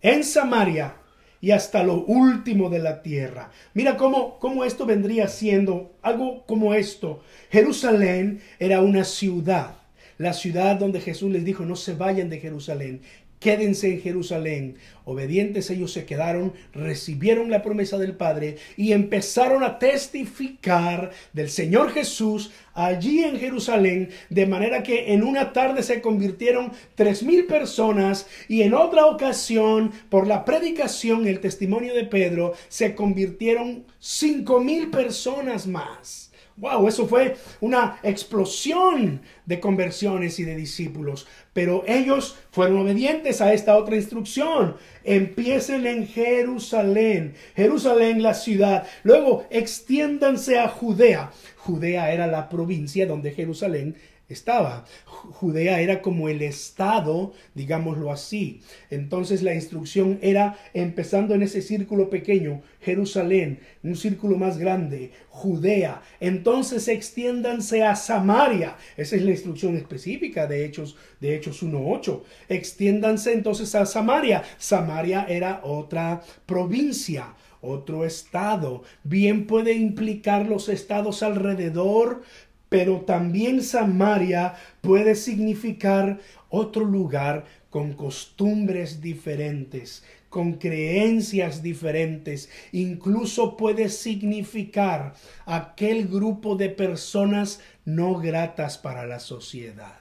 en 0.00 0.24
Samaria 0.24 0.94
y 1.40 1.50
hasta 1.50 1.82
lo 1.82 2.04
último 2.04 2.70
de 2.70 2.78
la 2.78 3.02
tierra. 3.02 3.50
Mira 3.74 3.96
cómo, 3.96 4.38
cómo 4.38 4.64
esto 4.64 4.86
vendría 4.86 5.28
siendo 5.28 5.96
algo 6.02 6.46
como 6.46 6.74
esto. 6.74 7.22
Jerusalén 7.50 8.40
era 8.58 8.80
una 8.80 9.04
ciudad, 9.04 9.76
la 10.16 10.32
ciudad 10.32 10.76
donde 10.76 11.00
Jesús 11.00 11.30
les 11.30 11.44
dijo, 11.44 11.64
no 11.64 11.76
se 11.76 11.94
vayan 11.94 12.30
de 12.30 12.40
Jerusalén, 12.40 13.02
quédense 13.40 13.92
en 13.92 14.00
Jerusalén. 14.00 14.76
Obedientes 15.04 15.70
ellos 15.70 15.92
se 15.92 16.04
quedaron, 16.04 16.52
recibieron 16.74 17.50
la 17.50 17.62
promesa 17.62 17.96
del 17.98 18.14
Padre 18.14 18.56
y 18.76 18.92
empezaron 18.92 19.64
a 19.64 19.78
testificar 19.78 21.12
del 21.32 21.48
Señor 21.48 21.92
Jesús 21.92 22.50
allí 22.74 23.24
en 23.24 23.38
Jerusalén, 23.38 24.10
de 24.28 24.46
manera 24.46 24.82
que 24.82 25.12
en 25.12 25.22
una 25.22 25.52
tarde 25.52 25.82
se 25.82 26.00
convirtieron 26.00 26.72
tres 26.94 27.22
mil 27.22 27.46
personas 27.46 28.26
y 28.48 28.62
en 28.62 28.74
otra 28.74 29.06
ocasión, 29.06 29.92
por 30.10 30.26
la 30.26 30.44
predicación, 30.44 31.26
el 31.26 31.40
testimonio 31.40 31.94
de 31.94 32.04
Pedro, 32.04 32.54
se 32.68 32.94
convirtieron 32.94 33.84
cinco 33.98 34.60
mil 34.60 34.90
personas 34.90 35.66
más. 35.66 36.27
Wow, 36.58 36.88
eso 36.88 37.06
fue 37.06 37.36
una 37.60 38.00
explosión 38.02 39.22
de 39.46 39.60
conversiones 39.60 40.40
y 40.40 40.44
de 40.44 40.56
discípulos. 40.56 41.28
Pero 41.52 41.84
ellos 41.86 42.36
fueron 42.50 42.78
obedientes 42.78 43.40
a 43.40 43.52
esta 43.52 43.76
otra 43.76 43.94
instrucción. 43.94 44.76
Empiecen 45.04 45.86
en 45.86 46.08
Jerusalén. 46.08 47.34
Jerusalén, 47.54 48.24
la 48.24 48.34
ciudad. 48.34 48.88
Luego 49.04 49.46
extiéndanse 49.50 50.58
a 50.58 50.66
Judea. 50.66 51.30
Judea 51.58 52.12
era 52.12 52.26
la 52.26 52.48
provincia 52.48 53.06
donde 53.06 53.30
Jerusalén 53.30 53.94
estaba. 54.28 54.84
Judea 55.04 55.80
era 55.80 56.02
como 56.02 56.28
el 56.28 56.42
estado, 56.42 57.32
digámoslo 57.54 58.12
así. 58.12 58.60
Entonces 58.90 59.42
la 59.42 59.54
instrucción 59.54 60.18
era 60.22 60.58
empezando 60.74 61.34
en 61.34 61.42
ese 61.42 61.62
círculo 61.62 62.10
pequeño, 62.10 62.62
Jerusalén, 62.80 63.60
un 63.82 63.96
círculo 63.96 64.36
más 64.36 64.58
grande, 64.58 65.12
Judea. 65.30 66.02
Entonces 66.20 66.88
extiéndanse 66.88 67.82
a 67.82 67.96
Samaria. 67.96 68.76
Esa 68.96 69.16
es 69.16 69.22
la 69.22 69.30
instrucción 69.30 69.76
específica 69.76 70.46
de 70.46 70.64
Hechos, 70.64 70.96
de 71.20 71.36
Hechos 71.36 71.62
1.8. 71.62 72.22
Extiéndanse 72.48 73.32
entonces 73.32 73.74
a 73.74 73.86
Samaria. 73.86 74.42
Samaria 74.58 75.26
era 75.28 75.60
otra 75.64 76.22
provincia 76.44 77.34
otro 77.60 78.04
estado. 78.04 78.82
Bien 79.02 79.46
puede 79.46 79.72
implicar 79.72 80.46
los 80.46 80.68
estados 80.68 81.22
alrededor, 81.22 82.22
pero 82.68 83.02
también 83.02 83.62
Samaria 83.62 84.54
puede 84.80 85.14
significar 85.14 86.20
otro 86.48 86.84
lugar 86.84 87.44
con 87.70 87.94
costumbres 87.94 89.00
diferentes, 89.00 90.04
con 90.28 90.54
creencias 90.54 91.62
diferentes, 91.62 92.50
incluso 92.72 93.56
puede 93.56 93.88
significar 93.88 95.14
aquel 95.46 96.08
grupo 96.08 96.56
de 96.56 96.68
personas 96.70 97.60
no 97.84 98.18
gratas 98.18 98.78
para 98.78 99.06
la 99.06 99.20
sociedad. 99.20 100.00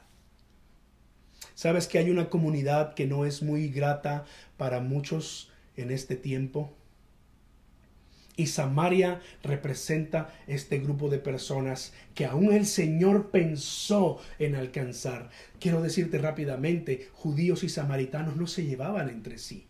¿Sabes 1.55 1.87
que 1.87 1.97
hay 1.97 2.11
una 2.11 2.29
comunidad 2.29 2.93
que 2.93 3.07
no 3.07 3.25
es 3.25 3.41
muy 3.41 3.69
grata 3.69 4.25
para 4.57 4.79
muchos 4.79 5.49
en 5.75 5.91
este 5.91 6.15
tiempo? 6.15 6.73
Y 8.37 8.45
Samaria 8.45 9.19
representa 9.43 10.33
este 10.45 10.77
grupo 10.77 11.09
de 11.09 11.17
personas 11.17 11.91
que 12.15 12.25
aún 12.25 12.53
el 12.53 12.65
Señor 12.65 13.31
pensó 13.31 14.19
en 14.39 14.55
alcanzar. 14.55 15.29
Quiero 15.59 15.81
decirte 15.81 16.19
rápidamente, 16.19 17.09
judíos 17.13 17.63
y 17.63 17.69
samaritanos 17.69 18.37
no 18.37 18.47
se 18.47 18.63
llevaban 18.63 19.09
entre 19.09 19.39
sí. 19.39 19.65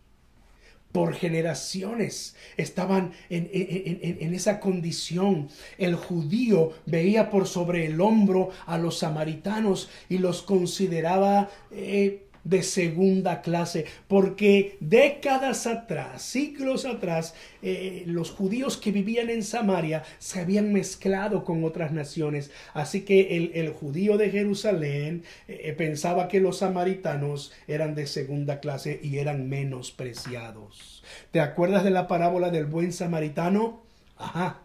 Por 0.92 1.14
generaciones 1.14 2.36
estaban 2.56 3.12
en, 3.28 4.34
esa 4.34 4.60
condición. 4.60 5.48
El 5.76 5.94
judío 5.96 6.72
veía 6.86 7.30
por 7.30 7.46
sobre 7.46 7.86
el 7.86 8.00
hombro 8.00 8.50
a 8.66 8.78
los 8.78 8.98
samaritanos 8.98 9.90
y 10.08 10.18
los 10.18 10.42
consideraba 10.42 11.50
eh, 11.70 12.27
de 12.48 12.62
segunda 12.62 13.42
clase, 13.42 13.84
porque 14.08 14.78
décadas 14.80 15.66
atrás, 15.66 16.22
siglos 16.22 16.86
atrás, 16.86 17.34
eh, 17.62 18.04
los 18.06 18.30
judíos 18.30 18.78
que 18.78 18.90
vivían 18.90 19.28
en 19.28 19.42
Samaria 19.42 20.02
se 20.18 20.40
habían 20.40 20.72
mezclado 20.72 21.44
con 21.44 21.62
otras 21.64 21.92
naciones, 21.92 22.50
así 22.72 23.02
que 23.02 23.50
el, 23.54 23.68
judío 23.68 24.16
de 24.16 24.30
Jerusalén 24.30 25.24
eh, 25.46 25.74
pensaba 25.76 26.28
que 26.28 26.40
los 26.40 26.58
samaritanos 26.58 27.52
eran 27.66 27.94
de 27.94 28.06
segunda 28.06 28.60
clase 28.60 28.98
y 29.02 29.18
eran 29.18 29.48
menospreciados. 29.48 31.04
¿Te 31.30 31.40
acuerdas 31.40 31.84
de 31.84 31.90
la 31.90 32.08
parábola 32.08 32.50
del 32.50 32.64
buen 32.64 32.92
samaritano? 32.92 33.82
Ajá. 34.16 34.62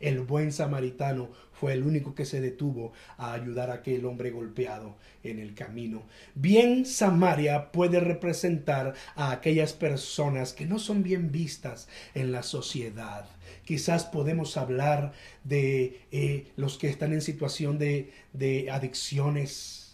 El 0.00 0.20
buen 0.20 0.52
samaritano 0.52 1.30
fue 1.58 1.72
el 1.72 1.82
único 1.84 2.14
que 2.14 2.24
se 2.24 2.40
detuvo 2.40 2.92
a 3.16 3.32
ayudar 3.32 3.70
a 3.70 3.74
aquel 3.74 4.04
hombre 4.04 4.30
golpeado 4.30 4.96
en 5.22 5.38
el 5.38 5.54
camino. 5.54 6.02
Bien 6.34 6.84
Samaria 6.86 7.72
puede 7.72 8.00
representar 8.00 8.94
a 9.14 9.30
aquellas 9.30 9.72
personas 9.72 10.52
que 10.52 10.66
no 10.66 10.78
son 10.78 11.02
bien 11.02 11.32
vistas 11.32 11.88
en 12.14 12.32
la 12.32 12.42
sociedad. 12.42 13.26
Quizás 13.64 14.04
podemos 14.04 14.56
hablar 14.56 15.12
de 15.44 16.00
eh, 16.12 16.52
los 16.56 16.78
que 16.78 16.88
están 16.88 17.12
en 17.12 17.22
situación 17.22 17.78
de, 17.78 18.12
de 18.32 18.70
adicciones, 18.70 19.85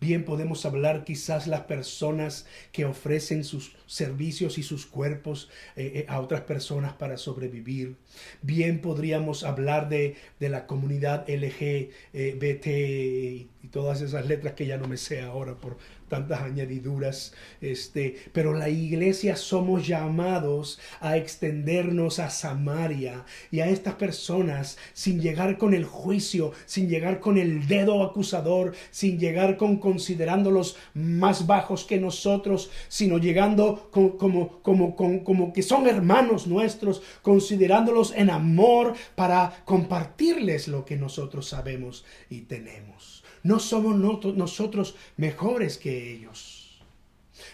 Bien 0.00 0.24
podemos 0.24 0.64
hablar 0.64 1.04
quizás 1.04 1.46
las 1.46 1.62
personas 1.62 2.46
que 2.72 2.86
ofrecen 2.86 3.44
sus 3.44 3.76
servicios 3.86 4.56
y 4.56 4.62
sus 4.62 4.86
cuerpos 4.86 5.50
eh, 5.76 5.92
eh, 5.94 6.06
a 6.08 6.20
otras 6.20 6.40
personas 6.42 6.94
para 6.94 7.18
sobrevivir. 7.18 7.96
Bien 8.40 8.80
podríamos 8.80 9.44
hablar 9.44 9.90
de, 9.90 10.16
de 10.38 10.48
la 10.48 10.66
comunidad 10.66 11.28
LGBT 11.28 12.66
y 12.66 13.68
todas 13.70 14.00
esas 14.00 14.26
letras 14.26 14.54
que 14.54 14.66
ya 14.66 14.78
no 14.78 14.88
me 14.88 14.96
sé 14.96 15.20
ahora 15.20 15.54
por 15.56 15.76
tantas 16.10 16.42
añadiduras, 16.42 17.32
este, 17.62 18.16
pero 18.32 18.52
la 18.52 18.68
iglesia 18.68 19.36
somos 19.36 19.86
llamados 19.86 20.78
a 21.00 21.16
extendernos 21.16 22.18
a 22.18 22.28
Samaria 22.28 23.24
y 23.50 23.60
a 23.60 23.68
estas 23.68 23.94
personas 23.94 24.76
sin 24.92 25.22
llegar 25.22 25.56
con 25.56 25.72
el 25.72 25.86
juicio, 25.86 26.52
sin 26.66 26.90
llegar 26.90 27.20
con 27.20 27.38
el 27.38 27.66
dedo 27.66 28.02
acusador, 28.02 28.74
sin 28.90 29.18
llegar 29.18 29.56
con 29.56 29.78
considerándolos 29.78 30.76
más 30.92 31.46
bajos 31.46 31.84
que 31.84 31.98
nosotros, 31.98 32.70
sino 32.88 33.16
llegando 33.16 33.88
como, 33.90 34.18
como, 34.62 34.94
como 34.94 35.52
que 35.54 35.62
son 35.62 35.86
hermanos 35.86 36.46
nuestros, 36.46 37.02
considerándolos 37.22 38.12
en 38.14 38.28
amor 38.28 38.94
para 39.14 39.62
compartirles 39.64 40.68
lo 40.68 40.84
que 40.84 40.96
nosotros 40.96 41.48
sabemos 41.48 42.04
y 42.28 42.42
tenemos. 42.42 43.19
No 43.42 43.58
somos 43.58 43.96
nosotros 44.34 44.96
mejores 45.16 45.78
que 45.78 46.12
ellos. 46.12 46.60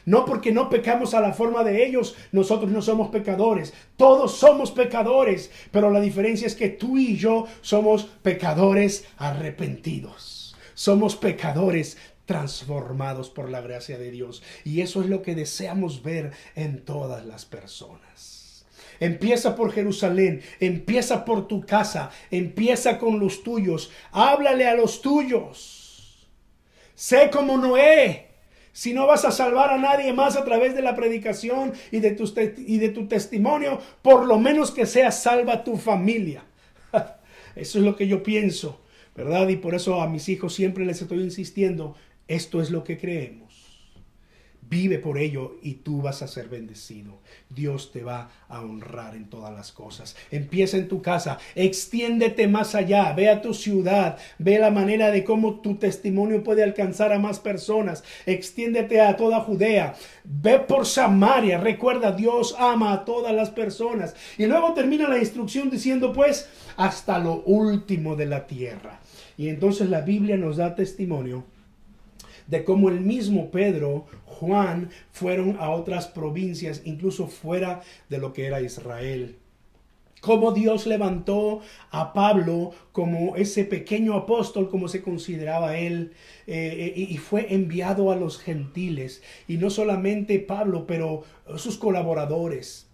No 0.05 0.25
porque 0.25 0.53
no 0.53 0.69
pecamos 0.69 1.15
a 1.15 1.21
la 1.21 1.33
forma 1.33 1.63
de 1.65 1.87
ellos, 1.87 2.17
nosotros 2.33 2.71
no 2.71 2.83
somos 2.83 3.09
pecadores. 3.09 3.73
Todos 3.97 4.37
somos 4.37 4.71
pecadores, 4.71 5.51
pero 5.71 5.91
la 5.91 6.01
diferencia 6.01 6.47
es 6.47 6.55
que 6.55 6.69
tú 6.69 6.99
y 6.99 7.17
yo 7.17 7.47
somos 7.61 8.05
pecadores 8.23 9.05
arrepentidos. 9.17 10.57
Somos 10.75 11.17
pecadores 11.17 11.97
transformados 12.27 13.31
por 13.31 13.49
la 13.49 13.61
gracia 13.61 13.99
de 13.99 14.11
Dios. 14.11 14.43
Y 14.65 14.81
eso 14.81 15.01
es 15.01 15.09
lo 15.09 15.23
que 15.23 15.35
deseamos 15.35 16.03
ver 16.03 16.33
en 16.55 16.85
todas 16.85 17.25
las 17.25 17.45
personas. 17.45 18.36
Empieza 19.01 19.55
por 19.55 19.73
Jerusalén, 19.73 20.43
empieza 20.61 21.25
por 21.25 21.49
tu 21.49 21.65
casa, 21.65 22.11
empieza 22.31 22.99
con 22.99 23.19
los 23.19 23.43
tuyos, 23.43 23.91
háblale 24.13 24.67
a 24.67 24.75
los 24.75 25.03
tuyos. 25.03 26.27
Sé 26.95 27.31
como 27.31 27.59
Noé. 27.59 28.27
Si 28.73 28.93
no 28.93 29.07
vas 29.07 29.25
a 29.25 29.31
salvar 29.31 29.71
a 29.71 29.79
nadie 29.79 30.13
más 30.13 30.37
a 30.37 30.45
través 30.45 30.75
de 30.75 30.83
la 30.83 30.95
predicación 30.95 31.73
y 31.91 32.01
de, 32.01 32.11
tu, 32.11 33.07
testimonio, 33.07 33.81
por 34.03 34.27
lo 34.27 34.39
menos 34.39 34.71
que 34.71 34.85
sea 34.85 35.11
salva 35.13 35.65
tu 35.65 35.79
familia. 35.79 36.45
Eso 37.57 37.79
es 37.79 37.85
lo 37.85 37.97
que 37.97 38.07
yo 38.07 38.23
pienso, 38.23 38.83
¿verdad? 39.15 39.49
Y 39.49 39.57
por 39.57 39.75
eso 39.75 40.03
a 40.03 40.09
mis 40.09 40.29
hijos 40.29 40.55
siempre 40.55 40.85
les 40.85 41.01
estoy 41.01 41.23
insistiendo, 41.23 41.97
esto 42.29 42.61
es 42.61 42.71
lo 42.71 42.85
que 42.85 42.99
creemos. 42.99 43.46
Vive 44.69 44.99
por 44.99 45.17
ello 45.19 45.59
y 45.63 45.75
tú 45.75 46.03
vas 46.03 46.23
a 46.23 46.27
ser 46.27 46.49
bendecido. 46.49 47.21
Dios 47.49 47.93
te 47.93 48.03
va 48.03 48.31
a 48.49 48.63
honrar 48.63 49.15
en 49.15 49.31
todas 49.31 49.55
las 49.55 49.71
cosas. 49.71 50.17
Empieza 50.31 50.77
en 50.77 50.89
tu 50.89 51.03
casa, 51.03 51.39
extiéndete 51.55 52.49
más 52.49 52.75
allá, 52.75 53.13
ve 53.13 53.29
a 53.31 53.43
tu 53.43 53.55
ciudad, 53.55 54.19
ve 54.39 54.59
la 54.59 54.71
manera 54.71 55.13
de 55.13 55.23
cómo 55.23 55.61
tu 55.61 55.77
testimonio 55.77 56.43
puede 56.43 56.65
alcanzar 56.65 57.13
a 57.13 57.19
más 57.21 57.39
personas. 57.39 58.03
Extiéndete 58.25 59.01
a 59.01 59.17
toda 59.17 59.41
Judea, 59.41 59.95
ve 60.25 60.59
por 60.59 60.85
Samaria. 60.85 61.59
Recuerda, 61.59 62.11
Dios 62.11 62.57
ama 62.59 62.93
a 62.93 63.05
todas 63.05 63.35
las 63.35 63.51
personas. 63.51 64.17
Y 64.37 64.47
luego 64.47 64.75
termina 64.75 65.09
la 65.09 65.19
instrucción 65.19 65.71
diciendo, 65.71 66.13
pues, 66.13 66.49
hasta 66.77 67.19
lo 67.21 67.43
último 67.43 68.17
de 68.17 68.27
la 68.27 68.47
tierra. 68.47 69.01
Y 69.39 69.49
entonces 69.49 69.89
la 69.91 70.01
Biblia 70.01 70.37
nos 70.37 70.57
da 70.57 70.75
testimonio 70.75 71.45
de 72.47 72.65
cómo 72.65 72.89
el 72.89 73.01
mismo 73.01 73.51
Pedro, 73.51 74.07
Juan, 74.25 74.91
fueron 75.13 75.57
a 75.59 75.71
otras 75.71 76.07
provincias, 76.07 76.83
incluso 76.85 77.27
fuera 77.27 77.83
de 78.09 78.19
lo 78.19 78.33
que 78.33 78.47
era 78.47 78.61
Israel. 78.61 79.37
Cómo 80.21 80.53
Dios 80.53 80.87
levantó 80.87 81.61
a 81.91 82.13
Pablo 82.13 82.73
como 82.93 83.37
ese 83.37 83.65
pequeño 83.65 84.15
apóstol, 84.15 84.69
como 84.69 84.89
se 84.89 85.03
consideraba 85.03 85.77
él, 85.77 86.13
eh, 86.47 86.95
y 86.97 87.17
fue 87.19 87.55
enviado 87.55 88.11
a 88.11 88.17
los 88.17 88.39
gentiles. 88.39 89.23
Y 89.47 89.59
no 89.59 89.71
solamente 89.71 90.41
Pablo, 90.41 90.87
pero 90.87 91.23
sus 91.57 91.77
colaboradores, 91.77 92.86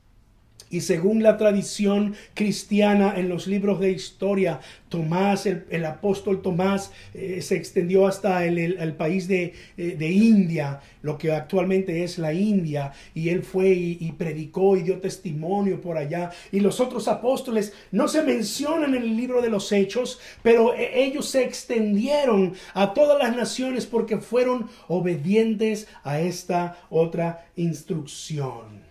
y 0.73 0.81
según 0.81 1.23
la 1.23 1.37
tradición 1.37 2.15
cristiana 2.35 3.15
en 3.17 3.29
los 3.29 3.47
libros 3.47 3.79
de 3.79 3.93
historia, 3.93 4.59
Tomás, 4.89 5.47
el, 5.47 5.85
apóstol 5.85 6.43
Tomás, 6.43 6.93
eh, 7.15 7.41
se 7.43 7.57
extendió 7.57 8.07
hasta 8.07 8.45
el, 8.45 8.95
país 8.95 9.29
de, 9.29 9.53
eh, 9.77 9.97
de, 9.99 10.11
India, 10.11 10.81
lo 11.03 11.17
que 11.19 11.31
actualmente 11.31 12.03
es 12.05 12.19
la 12.19 12.33
India, 12.33 12.93
y 13.15 13.29
él 13.29 13.43
fue 13.43 13.69
y, 13.69 14.13
predicó 14.13 14.77
y 14.77 14.83
dio 14.83 14.99
testimonio 14.99 15.81
por 15.81 15.99
allá. 15.99 16.31
Y 16.51 16.61
los 16.61 16.81
otros 16.81 17.07
apóstoles 17.07 17.75
no 17.91 18.09
se 18.09 18.23
mencionan 18.23 18.95
en 18.95 19.03
el 19.03 19.17
libro 19.17 19.43
de 19.43 19.51
los 19.51 19.71
Hechos, 19.73 20.21
pero 20.43 20.75
eh, 20.75 21.03
ellos 21.05 21.29
se 21.29 21.45
extendieron 21.45 22.55
a 22.73 22.95
todas 22.95 23.19
las 23.19 23.37
naciones 23.37 23.85
porque 23.85 24.19
fueron 24.19 24.69
obedientes 24.89 25.87
a 26.03 26.21
esta 26.21 26.79
otra 26.91 27.47
instrucción. 27.57 28.82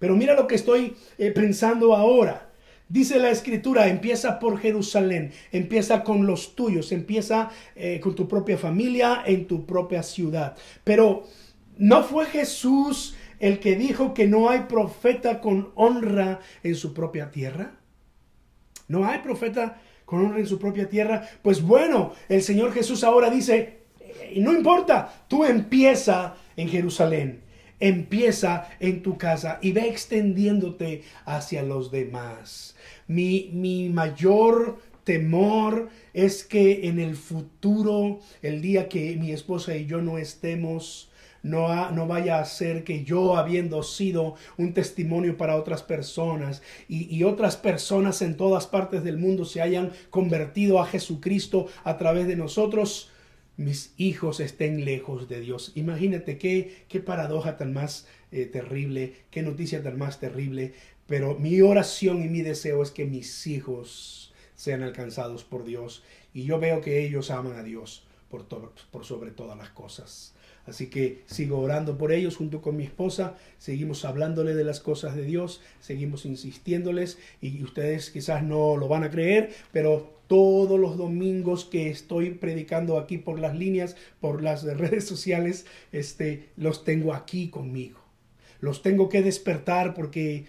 Pero 0.00 0.16
mira 0.16 0.34
lo 0.34 0.48
que 0.48 0.56
estoy 0.56 0.96
eh, 1.18 1.30
pensando 1.30 1.94
ahora. 1.94 2.48
Dice 2.88 3.20
la 3.20 3.30
escritura, 3.30 3.86
empieza 3.86 4.40
por 4.40 4.58
Jerusalén, 4.58 5.30
empieza 5.52 6.02
con 6.02 6.26
los 6.26 6.56
tuyos, 6.56 6.90
empieza 6.90 7.50
eh, 7.76 8.00
con 8.00 8.16
tu 8.16 8.26
propia 8.26 8.58
familia, 8.58 9.22
en 9.24 9.46
tu 9.46 9.64
propia 9.64 10.02
ciudad. 10.02 10.56
Pero 10.82 11.22
¿no 11.76 12.02
fue 12.02 12.26
Jesús 12.26 13.14
el 13.38 13.60
que 13.60 13.76
dijo 13.76 14.12
que 14.12 14.26
no 14.26 14.50
hay 14.50 14.62
profeta 14.62 15.40
con 15.40 15.70
honra 15.76 16.40
en 16.64 16.74
su 16.74 16.92
propia 16.92 17.30
tierra? 17.30 17.78
¿No 18.88 19.06
hay 19.06 19.20
profeta 19.20 19.80
con 20.04 20.24
honra 20.24 20.40
en 20.40 20.48
su 20.48 20.58
propia 20.58 20.88
tierra? 20.88 21.28
Pues 21.42 21.62
bueno, 21.62 22.12
el 22.28 22.42
Señor 22.42 22.72
Jesús 22.72 23.04
ahora 23.04 23.30
dice, 23.30 23.82
eh, 24.00 24.34
no 24.38 24.52
importa, 24.52 25.26
tú 25.28 25.44
empieza 25.44 26.34
en 26.56 26.68
Jerusalén 26.68 27.49
empieza 27.80 28.68
en 28.78 29.02
tu 29.02 29.16
casa 29.18 29.58
y 29.62 29.72
ve 29.72 29.88
extendiéndote 29.88 31.02
hacia 31.24 31.62
los 31.62 31.90
demás. 31.90 32.76
Mi, 33.08 33.50
mi 33.52 33.88
mayor 33.88 34.78
temor 35.04 35.88
es 36.12 36.44
que 36.44 36.86
en 36.88 37.00
el 37.00 37.16
futuro, 37.16 38.20
el 38.42 38.60
día 38.60 38.88
que 38.88 39.16
mi 39.16 39.32
esposa 39.32 39.74
y 39.74 39.86
yo 39.86 40.02
no 40.02 40.18
estemos, 40.18 41.10
no, 41.42 41.90
no, 41.90 42.06
vaya 42.06 42.38
a 42.38 42.44
ser 42.44 42.84
que 42.84 43.02
yo, 43.02 43.36
habiendo 43.36 43.82
sido 43.82 44.34
un 44.58 44.74
testimonio 44.74 45.38
para 45.38 45.56
otras 45.56 45.82
personas 45.82 46.62
y, 46.86 47.14
y, 47.16 47.24
otras 47.24 47.56
personas 47.56 48.20
en 48.20 48.36
todas 48.36 48.66
partes 48.66 49.02
del 49.02 49.16
mundo 49.16 49.46
se 49.46 49.62
hayan 49.62 49.90
convertido 50.10 50.80
a 50.80 50.86
Jesucristo 50.86 51.66
a 51.82 51.96
través 51.96 52.26
de 52.26 52.36
nosotros, 52.36 53.10
mis 53.60 53.92
hijos 53.98 54.40
estén 54.40 54.84
lejos 54.84 55.28
de 55.28 55.40
Dios. 55.40 55.72
Imagínate 55.74 56.38
qué, 56.38 56.84
qué 56.88 57.00
paradoja 57.00 57.58
tan 57.58 57.72
más 57.74 58.06
eh, 58.32 58.46
terrible, 58.46 59.14
qué 59.30 59.42
noticia 59.42 59.82
tan 59.82 59.98
más 59.98 60.18
terrible. 60.18 60.72
Pero 61.06 61.38
mi 61.38 61.60
oración 61.60 62.22
y 62.24 62.28
mi 62.28 62.40
deseo 62.40 62.82
es 62.82 62.90
que 62.90 63.04
mis 63.04 63.46
hijos 63.46 64.32
sean 64.54 64.82
alcanzados 64.82 65.44
por 65.44 65.64
Dios. 65.64 66.02
Y 66.32 66.44
yo 66.44 66.58
veo 66.58 66.80
que 66.80 67.04
ellos 67.04 67.30
aman 67.30 67.58
a 67.58 67.62
Dios 67.62 68.04
por, 68.30 68.46
por 68.46 69.04
sobre 69.04 69.30
todas 69.30 69.58
las 69.58 69.70
cosas. 69.70 70.34
Así 70.66 70.88
que 70.88 71.22
sigo 71.26 71.58
orando 71.58 71.98
por 71.98 72.12
ellos 72.12 72.36
junto 72.36 72.62
con 72.62 72.76
mi 72.76 72.84
esposa, 72.84 73.36
seguimos 73.58 74.04
hablándole 74.04 74.54
de 74.54 74.64
las 74.64 74.80
cosas 74.80 75.16
de 75.16 75.24
Dios, 75.24 75.60
seguimos 75.80 76.24
insistiéndoles 76.26 77.18
y 77.40 77.62
ustedes 77.62 78.10
quizás 78.10 78.42
no 78.42 78.76
lo 78.76 78.86
van 78.86 79.02
a 79.02 79.10
creer, 79.10 79.52
pero 79.72 80.19
todos 80.30 80.78
los 80.78 80.96
domingos 80.96 81.64
que 81.64 81.90
estoy 81.90 82.30
predicando 82.30 82.98
aquí 82.98 83.18
por 83.18 83.40
las 83.40 83.56
líneas, 83.56 83.96
por 84.20 84.44
las 84.44 84.62
redes 84.78 85.04
sociales, 85.04 85.66
este, 85.90 86.50
los 86.56 86.84
tengo 86.84 87.14
aquí 87.14 87.50
conmigo. 87.50 87.98
Los 88.60 88.80
tengo 88.82 89.08
que 89.08 89.22
despertar 89.22 89.92
porque 89.92 90.46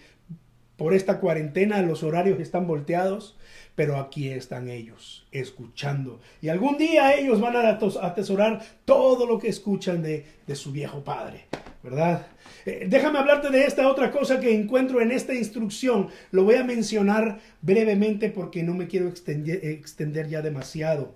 Por 0.76 0.94
esta 0.94 1.20
cuarentena 1.20 1.82
los 1.82 2.02
horarios 2.02 2.40
están 2.40 2.66
volteados, 2.66 3.36
pero 3.74 3.96
aquí 3.96 4.28
están 4.28 4.68
ellos, 4.68 5.26
escuchando. 5.32 6.20
Y 6.40 6.48
algún 6.48 6.76
día 6.76 7.14
ellos 7.14 7.40
van 7.40 7.56
a 7.56 7.68
atesorar 7.70 8.62
todo 8.84 9.26
lo 9.26 9.38
que 9.38 9.48
escuchan 9.48 10.02
de, 10.02 10.26
de 10.46 10.56
su 10.56 10.72
viejo 10.72 11.02
padre, 11.02 11.46
¿verdad? 11.82 12.26
Eh, 12.64 12.86
déjame 12.88 13.18
hablarte 13.18 13.50
de 13.50 13.64
esta 13.64 13.88
otra 13.88 14.10
cosa 14.10 14.38
que 14.38 14.54
encuentro 14.54 15.00
en 15.00 15.10
esta 15.10 15.34
instrucción. 15.34 16.08
Lo 16.30 16.44
voy 16.44 16.56
a 16.56 16.64
mencionar 16.64 17.40
brevemente 17.60 18.30
porque 18.30 18.62
no 18.62 18.74
me 18.74 18.86
quiero 18.86 19.08
extender, 19.08 19.64
extender 19.64 20.28
ya 20.28 20.42
demasiado. 20.42 21.14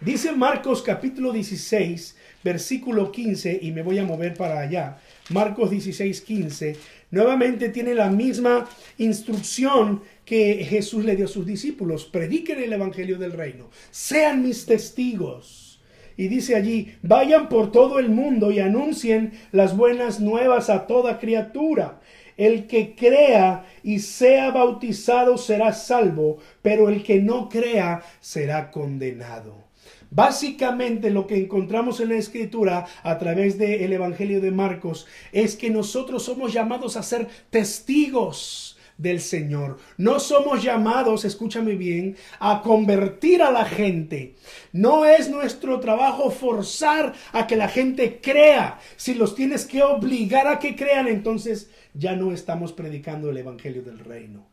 Dice 0.00 0.32
Marcos 0.32 0.82
capítulo 0.82 1.32
16, 1.32 2.16
versículo 2.42 3.12
15, 3.12 3.60
y 3.62 3.70
me 3.70 3.82
voy 3.82 3.98
a 3.98 4.04
mover 4.04 4.34
para 4.34 4.58
allá. 4.58 4.98
Marcos 5.30 5.70
16, 5.70 6.22
15, 6.22 6.76
nuevamente 7.12 7.68
tiene 7.68 7.94
la 7.94 8.10
misma 8.10 8.68
instrucción 8.98 10.02
que 10.24 10.64
Jesús 10.64 11.04
le 11.04 11.16
dio 11.16 11.26
a 11.26 11.28
sus 11.28 11.46
discípulos. 11.46 12.04
Prediquen 12.04 12.62
el 12.62 12.72
Evangelio 12.72 13.18
del 13.18 13.32
Reino. 13.32 13.68
Sean 13.90 14.42
mis 14.42 14.66
testigos. 14.66 15.80
Y 16.16 16.28
dice 16.28 16.54
allí, 16.54 16.94
vayan 17.02 17.48
por 17.48 17.72
todo 17.72 17.98
el 17.98 18.10
mundo 18.10 18.50
y 18.50 18.60
anuncien 18.60 19.32
las 19.50 19.76
buenas 19.76 20.20
nuevas 20.20 20.70
a 20.70 20.86
toda 20.86 21.18
criatura. 21.18 22.00
El 22.36 22.66
que 22.66 22.94
crea 22.94 23.66
y 23.82 23.98
sea 23.98 24.50
bautizado 24.50 25.36
será 25.38 25.72
salvo, 25.72 26.38
pero 26.60 26.88
el 26.88 27.02
que 27.02 27.20
no 27.20 27.48
crea 27.48 28.02
será 28.20 28.70
condenado. 28.70 29.62
Básicamente 30.10 31.08
lo 31.08 31.26
que 31.26 31.38
encontramos 31.38 32.00
en 32.00 32.10
la 32.10 32.16
escritura 32.16 32.86
a 33.02 33.18
través 33.18 33.56
del 33.56 33.90
Evangelio 33.92 34.42
de 34.42 34.50
Marcos 34.50 35.06
es 35.32 35.56
que 35.56 35.70
nosotros 35.70 36.22
somos 36.22 36.52
llamados 36.52 36.98
a 36.98 37.02
ser 37.02 37.28
testigos 37.48 38.76
del 38.98 39.20
Señor. 39.20 39.78
No 39.96 40.20
somos 40.20 40.62
llamados, 40.62 41.24
escúchame 41.24 41.74
bien, 41.74 42.16
a 42.38 42.62
convertir 42.62 43.42
a 43.42 43.50
la 43.50 43.64
gente. 43.64 44.34
No 44.72 45.04
es 45.04 45.28
nuestro 45.28 45.80
trabajo 45.80 46.30
forzar 46.30 47.14
a 47.32 47.46
que 47.46 47.56
la 47.56 47.68
gente 47.68 48.20
crea. 48.20 48.78
Si 48.96 49.14
los 49.14 49.34
tienes 49.34 49.66
que 49.66 49.82
obligar 49.82 50.46
a 50.46 50.58
que 50.58 50.76
crean, 50.76 51.08
entonces 51.08 51.70
ya 51.94 52.16
no 52.16 52.32
estamos 52.32 52.72
predicando 52.72 53.30
el 53.30 53.36
Evangelio 53.36 53.82
del 53.82 53.98
Reino. 53.98 54.46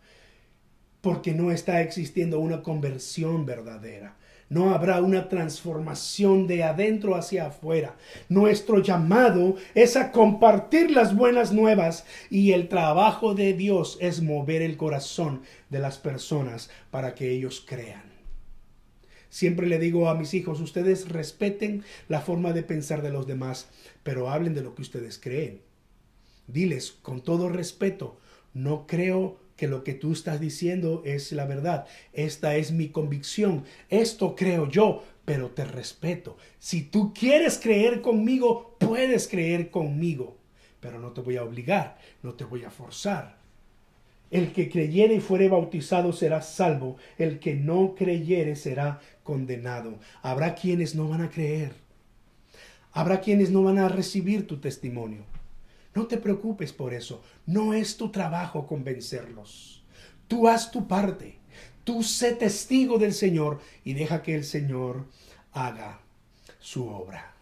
Porque 1.01 1.33
no 1.33 1.51
está 1.51 1.81
existiendo 1.81 2.39
una 2.39 2.61
conversión 2.61 3.45
verdadera 3.45 4.18
no 4.49 4.73
habrá 4.73 5.01
una 5.01 5.29
transformación 5.29 6.47
de 6.47 6.63
adentro 6.63 7.15
hacia 7.15 7.47
afuera. 7.47 7.95
Nuestro 8.27 8.79
llamado 8.81 9.55
es 9.75 9.95
a 9.95 10.11
compartir 10.11 10.91
las 10.91 11.15
buenas 11.15 11.53
nuevas 11.53 12.05
y 12.29 12.51
el 12.51 12.67
trabajo 12.67 13.35
de 13.35 13.53
Dios 13.53 13.97
es 14.01 14.21
mover 14.21 14.61
el 14.61 14.75
corazón 14.75 15.43
de 15.69 15.79
las 15.79 15.97
personas 15.97 16.69
para 16.89 17.13
que 17.13 17.31
ellos 17.31 17.63
crean. 17.65 18.09
Siempre 19.29 19.67
le 19.67 19.77
digo 19.77 20.09
a 20.09 20.15
mis 20.15 20.33
hijos, 20.33 20.59
ustedes 20.59 21.07
respeten 21.07 21.83
la 22.07 22.19
forma 22.19 22.51
de 22.51 22.63
pensar 22.63 23.03
de 23.03 23.11
los 23.11 23.27
demás, 23.27 23.69
pero 24.01 24.29
hablen 24.29 24.55
de 24.55 24.63
lo 24.63 24.73
que 24.73 24.81
ustedes 24.81 25.19
creen. 25.19 25.61
Diles 26.47 26.91
con 27.03 27.21
todo 27.21 27.47
respeto, 27.47 28.17
no 28.55 28.87
creo 28.87 29.37
que 29.59 29.67
lo 29.67 29.83
que 29.83 29.93
tú 29.93 30.13
estás 30.13 30.39
diciendo 30.39 31.03
es 31.05 31.33
la 31.33 31.45
verdad. 31.45 31.85
Esta 32.13 32.55
es 32.55 32.71
mi 32.71 32.87
convicción. 32.87 33.65
Esto 33.89 34.33
creo 34.33 34.69
yo, 34.69 35.03
pero 35.25 35.49
te 35.49 35.65
respeto. 35.65 36.37
Si 36.59 36.81
tú 36.81 37.13
quieres 37.13 37.59
creer 37.59 38.01
conmigo, 38.01 38.77
puedes 38.79 39.27
creer 39.27 39.69
conmigo, 39.69 40.37
pero 40.79 40.97
no 40.97 41.11
te 41.11 41.19
voy 41.19 41.35
a 41.35 41.43
obligar, 41.43 41.97
no 42.23 42.35
te 42.35 42.45
voy 42.45 42.63
a 42.63 42.71
forzar. 42.71 43.37
El 44.31 44.53
que 44.53 44.69
creyere 44.69 45.15
y 45.15 45.19
fuere 45.19 45.49
bautizado 45.49 46.13
será 46.13 46.41
salvo, 46.41 46.95
el 47.17 47.39
que 47.39 47.55
no 47.55 47.95
creyere 47.95 48.55
será 48.55 49.01
condenado. 49.23 49.99
Habrá 50.21 50.55
quienes 50.55 50.95
no 50.95 51.09
van 51.09 51.21
a 51.21 51.29
creer. 51.29 51.73
Habrá 52.93 53.19
quienes 53.19 53.51
no 53.51 53.63
van 53.63 53.77
a 53.77 53.89
recibir 53.89 54.47
tu 54.47 54.57
testimonio. 54.57 55.25
No 55.95 56.07
te 56.07 56.17
preocupes 56.17 56.73
por 56.73 56.93
eso. 56.93 57.23
No 57.45 57.73
es 57.73 57.97
tu 57.97 58.11
trabajo 58.11 58.67
convencerlos. 58.67 59.83
Tú 60.27 60.47
haz 60.47 60.71
tu 60.71 60.87
parte. 60.87 61.37
Tú 61.83 62.03
sé 62.03 62.33
testigo 62.33 62.99
del 62.99 63.13
Señor 63.13 63.59
y 63.83 63.93
deja 63.93 64.21
que 64.21 64.35
el 64.35 64.43
Señor 64.43 65.05
haga 65.51 66.01
su 66.59 66.87
obra. 66.87 67.33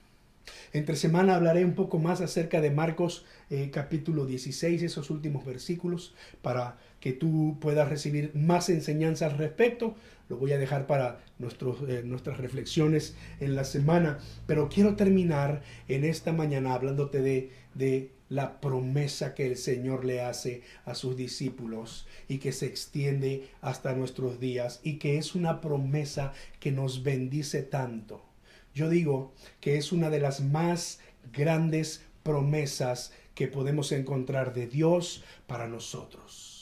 Entre 0.73 0.95
semana 0.95 1.35
hablaré 1.35 1.65
un 1.65 1.73
poco 1.73 1.97
más 1.97 2.21
acerca 2.21 2.61
de 2.61 2.71
Marcos 2.71 3.25
eh, 3.49 3.69
capítulo 3.71 4.25
16, 4.25 4.83
esos 4.83 5.09
últimos 5.09 5.45
versículos, 5.45 6.13
para 6.41 6.77
que 6.99 7.13
tú 7.13 7.57
puedas 7.59 7.89
recibir 7.89 8.31
más 8.35 8.69
enseñanza 8.69 9.25
al 9.25 9.37
respecto. 9.37 9.95
Lo 10.29 10.37
voy 10.37 10.51
a 10.51 10.57
dejar 10.57 10.87
para 10.87 11.19
nuestros, 11.39 11.77
eh, 11.87 12.03
nuestras 12.05 12.37
reflexiones 12.37 13.15
en 13.39 13.55
la 13.55 13.63
semana, 13.63 14.19
pero 14.45 14.69
quiero 14.69 14.95
terminar 14.95 15.61
en 15.87 16.03
esta 16.03 16.33
mañana 16.33 16.73
hablándote 16.73 17.21
de, 17.21 17.51
de 17.73 18.11
la 18.29 18.59
promesa 18.59 19.33
que 19.33 19.45
el 19.45 19.57
Señor 19.57 20.05
le 20.05 20.21
hace 20.21 20.61
a 20.85 20.95
sus 20.95 21.15
discípulos 21.15 22.07
y 22.27 22.39
que 22.39 22.51
se 22.51 22.65
extiende 22.65 23.49
hasta 23.61 23.93
nuestros 23.93 24.39
días 24.39 24.79
y 24.83 24.97
que 24.97 25.17
es 25.17 25.35
una 25.35 25.61
promesa 25.61 26.33
que 26.59 26.71
nos 26.71 27.03
bendice 27.03 27.63
tanto. 27.63 28.23
Yo 28.73 28.89
digo 28.89 29.33
que 29.61 29.77
es 29.77 29.91
una 29.91 30.09
de 30.09 30.19
las 30.19 30.41
más 30.41 30.99
grandes 31.31 32.01
promesas 32.23 33.13
que 33.33 33.47
podemos 33.47 33.91
encontrar 33.91 34.53
de 34.53 34.67
Dios 34.67 35.23
para 35.47 35.67
nosotros 35.67 36.56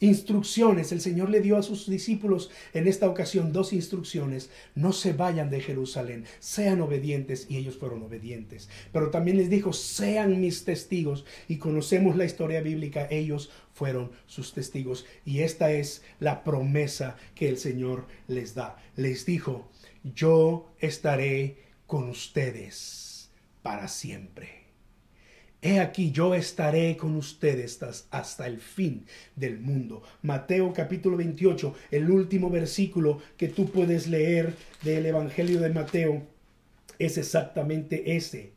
instrucciones. 0.00 0.92
El 0.92 1.00
Señor 1.00 1.30
le 1.30 1.40
dio 1.40 1.56
a 1.56 1.62
sus 1.62 1.88
discípulos 1.88 2.50
en 2.74 2.86
esta 2.86 3.08
ocasión 3.08 3.52
dos 3.52 3.72
instrucciones. 3.72 4.50
No 4.74 4.92
se 4.92 5.12
vayan 5.12 5.50
de 5.50 5.60
Jerusalén, 5.60 6.24
sean 6.38 6.80
obedientes 6.80 7.46
y 7.48 7.56
ellos 7.56 7.76
fueron 7.76 8.02
obedientes. 8.02 8.68
Pero 8.92 9.10
también 9.10 9.36
les 9.36 9.50
dijo, 9.50 9.72
sean 9.72 10.40
mis 10.40 10.64
testigos 10.64 11.24
y 11.48 11.58
conocemos 11.58 12.16
la 12.16 12.24
historia 12.24 12.60
bíblica, 12.60 13.08
ellos 13.10 13.50
fueron 13.72 14.10
sus 14.26 14.52
testigos. 14.52 15.06
Y 15.24 15.40
esta 15.40 15.72
es 15.72 16.02
la 16.20 16.44
promesa 16.44 17.16
que 17.34 17.48
el 17.48 17.58
Señor 17.58 18.06
les 18.26 18.54
da. 18.54 18.76
Les 18.96 19.24
dijo, 19.24 19.70
yo 20.02 20.72
estaré 20.78 21.68
con 21.86 22.08
ustedes 22.10 23.30
para 23.62 23.88
siempre. 23.88 24.57
He 25.60 25.80
aquí 25.80 26.12
yo 26.12 26.36
estaré 26.36 26.96
con 26.96 27.16
ustedes 27.16 27.80
hasta 28.10 28.46
el 28.46 28.60
fin 28.60 29.04
del 29.34 29.58
mundo. 29.58 30.04
Mateo 30.22 30.72
capítulo 30.72 31.16
28, 31.16 31.74
el 31.90 32.08
último 32.10 32.48
versículo 32.48 33.20
que 33.36 33.48
tú 33.48 33.68
puedes 33.68 34.06
leer 34.06 34.54
del 34.82 35.06
Evangelio 35.06 35.58
de 35.58 35.70
Mateo 35.70 36.22
es 37.00 37.18
exactamente 37.18 38.16
ese. 38.16 38.52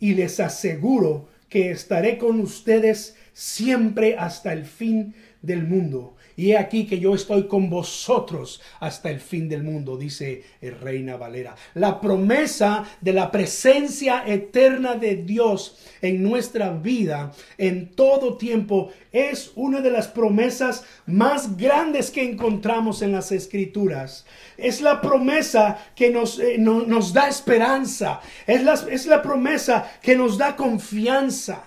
Y 0.00 0.14
les 0.14 0.38
aseguro 0.38 1.30
que 1.48 1.70
estaré 1.70 2.18
con 2.18 2.40
ustedes 2.40 3.16
siempre 3.32 4.18
hasta 4.18 4.52
el 4.52 4.66
fin 4.66 5.14
del 5.40 5.66
mundo. 5.66 6.14
Y 6.38 6.52
he 6.52 6.56
aquí 6.56 6.86
que 6.86 7.00
yo 7.00 7.16
estoy 7.16 7.48
con 7.48 7.68
vosotros 7.68 8.60
hasta 8.78 9.10
el 9.10 9.18
fin 9.18 9.48
del 9.48 9.64
mundo, 9.64 9.96
dice 9.96 10.44
el 10.60 10.78
Reina 10.78 11.16
Valera. 11.16 11.56
La 11.74 12.00
promesa 12.00 12.84
de 13.00 13.12
la 13.12 13.32
presencia 13.32 14.22
eterna 14.24 14.94
de 14.94 15.16
Dios 15.16 15.76
en 16.00 16.22
nuestra 16.22 16.70
vida 16.70 17.32
en 17.58 17.88
todo 17.88 18.36
tiempo 18.36 18.92
es 19.10 19.50
una 19.56 19.80
de 19.80 19.90
las 19.90 20.06
promesas 20.06 20.84
más 21.06 21.56
grandes 21.56 22.12
que 22.12 22.22
encontramos 22.22 23.02
en 23.02 23.10
las 23.10 23.32
escrituras. 23.32 24.24
Es 24.56 24.80
la 24.80 25.00
promesa 25.00 25.76
que 25.96 26.08
nos, 26.10 26.38
eh, 26.38 26.56
nos 26.56 27.12
da 27.12 27.26
esperanza. 27.26 28.20
Es 28.46 28.62
la, 28.62 28.74
es 28.74 29.06
la 29.06 29.22
promesa 29.22 29.90
que 30.00 30.14
nos 30.14 30.38
da 30.38 30.54
confianza. 30.54 31.64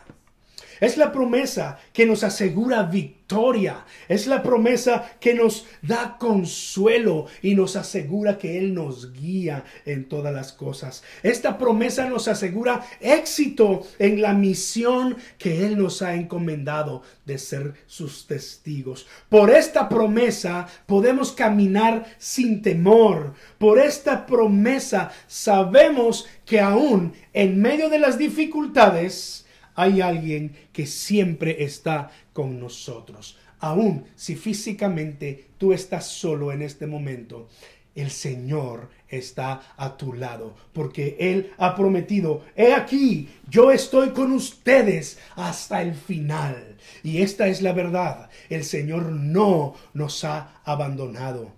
Es 0.82 0.98
la 0.98 1.12
promesa 1.12 1.78
que 1.94 2.08
nos 2.08 2.24
asegura 2.24 2.82
victoria. 2.82 3.86
Es 4.10 4.26
la 4.26 4.42
promesa 4.42 5.12
que 5.20 5.36
nos 5.36 5.68
da 5.84 6.18
consuelo 6.18 7.28
y 7.44 7.54
nos 7.54 7.76
asegura 7.76 8.40
que 8.40 8.58
Él 8.58 8.74
nos 8.74 9.14
guía 9.14 9.64
en 9.86 10.10
todas 10.10 10.34
las 10.34 10.52
cosas. 10.54 11.04
Esta 11.22 11.60
promesa 11.60 12.10
nos 12.10 12.28
asegura 12.28 12.84
éxito 13.00 13.84
en 14.00 14.24
la 14.24 14.34
misión 14.34 15.18
que 15.38 15.68
Él 15.68 15.78
nos 15.78 16.02
ha 16.02 16.16
encomendado 16.16 17.04
de 17.26 17.38
ser 17.38 17.76
sus 17.86 18.26
testigos. 18.26 19.06
Por 19.30 19.52
esta 19.52 19.88
promesa 19.88 20.68
podemos 20.88 21.32
caminar 21.32 22.08
sin 22.18 22.64
temor. 22.64 23.36
Por 23.60 23.78
esta 23.78 24.26
promesa 24.26 25.12
sabemos 25.28 26.28
que 26.44 26.60
aún 26.60 27.14
en 27.34 27.62
medio 27.62 27.88
de 27.88 28.00
las 28.00 28.18
dificultades, 28.18 29.46
hay 29.76 30.02
alguien 30.02 30.54
que 30.74 30.86
siempre 30.86 31.64
está 31.64 32.12
con 32.34 32.60
nosotros. 32.60 33.38
Aún 33.60 34.06
si 34.16 34.36
físicamente 34.36 35.48
tú 35.58 35.74
estás 35.74 36.08
solo 36.08 36.52
en 36.52 36.62
este 36.62 36.88
momento, 36.88 37.48
el 37.96 38.10
Señor 38.10 38.90
está 39.10 39.62
a 39.76 39.98
tu 39.98 40.14
lado, 40.14 40.56
porque 40.74 41.18
Él 41.20 41.52
ha 41.58 41.76
prometido, 41.76 42.44
he 42.56 42.74
aquí, 42.74 43.30
yo 43.50 43.72
estoy 43.72 44.12
con 44.12 44.32
ustedes 44.32 45.20
hasta 45.36 45.82
el 45.82 45.94
final. 45.94 46.78
Y 47.04 47.22
esta 47.22 47.48
es 47.48 47.62
la 47.62 47.74
verdad, 47.74 48.30
el 48.50 48.64
Señor 48.64 49.12
no 49.12 49.76
nos 49.94 50.24
ha 50.24 50.62
abandonado. 50.64 51.52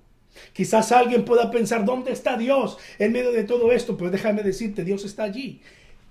Quizás 0.52 0.92
alguien 0.92 1.26
pueda 1.26 1.52
pensar, 1.52 1.86
¿dónde 1.86 2.12
está 2.12 2.38
Dios 2.38 2.78
en 2.98 3.12
medio 3.12 3.32
de 3.32 3.44
todo 3.44 3.72
esto? 3.72 3.96
Pues 3.96 4.12
déjame 4.12 4.42
decirte, 4.42 4.84
Dios 4.84 5.06
está 5.06 5.24
allí. 5.24 5.62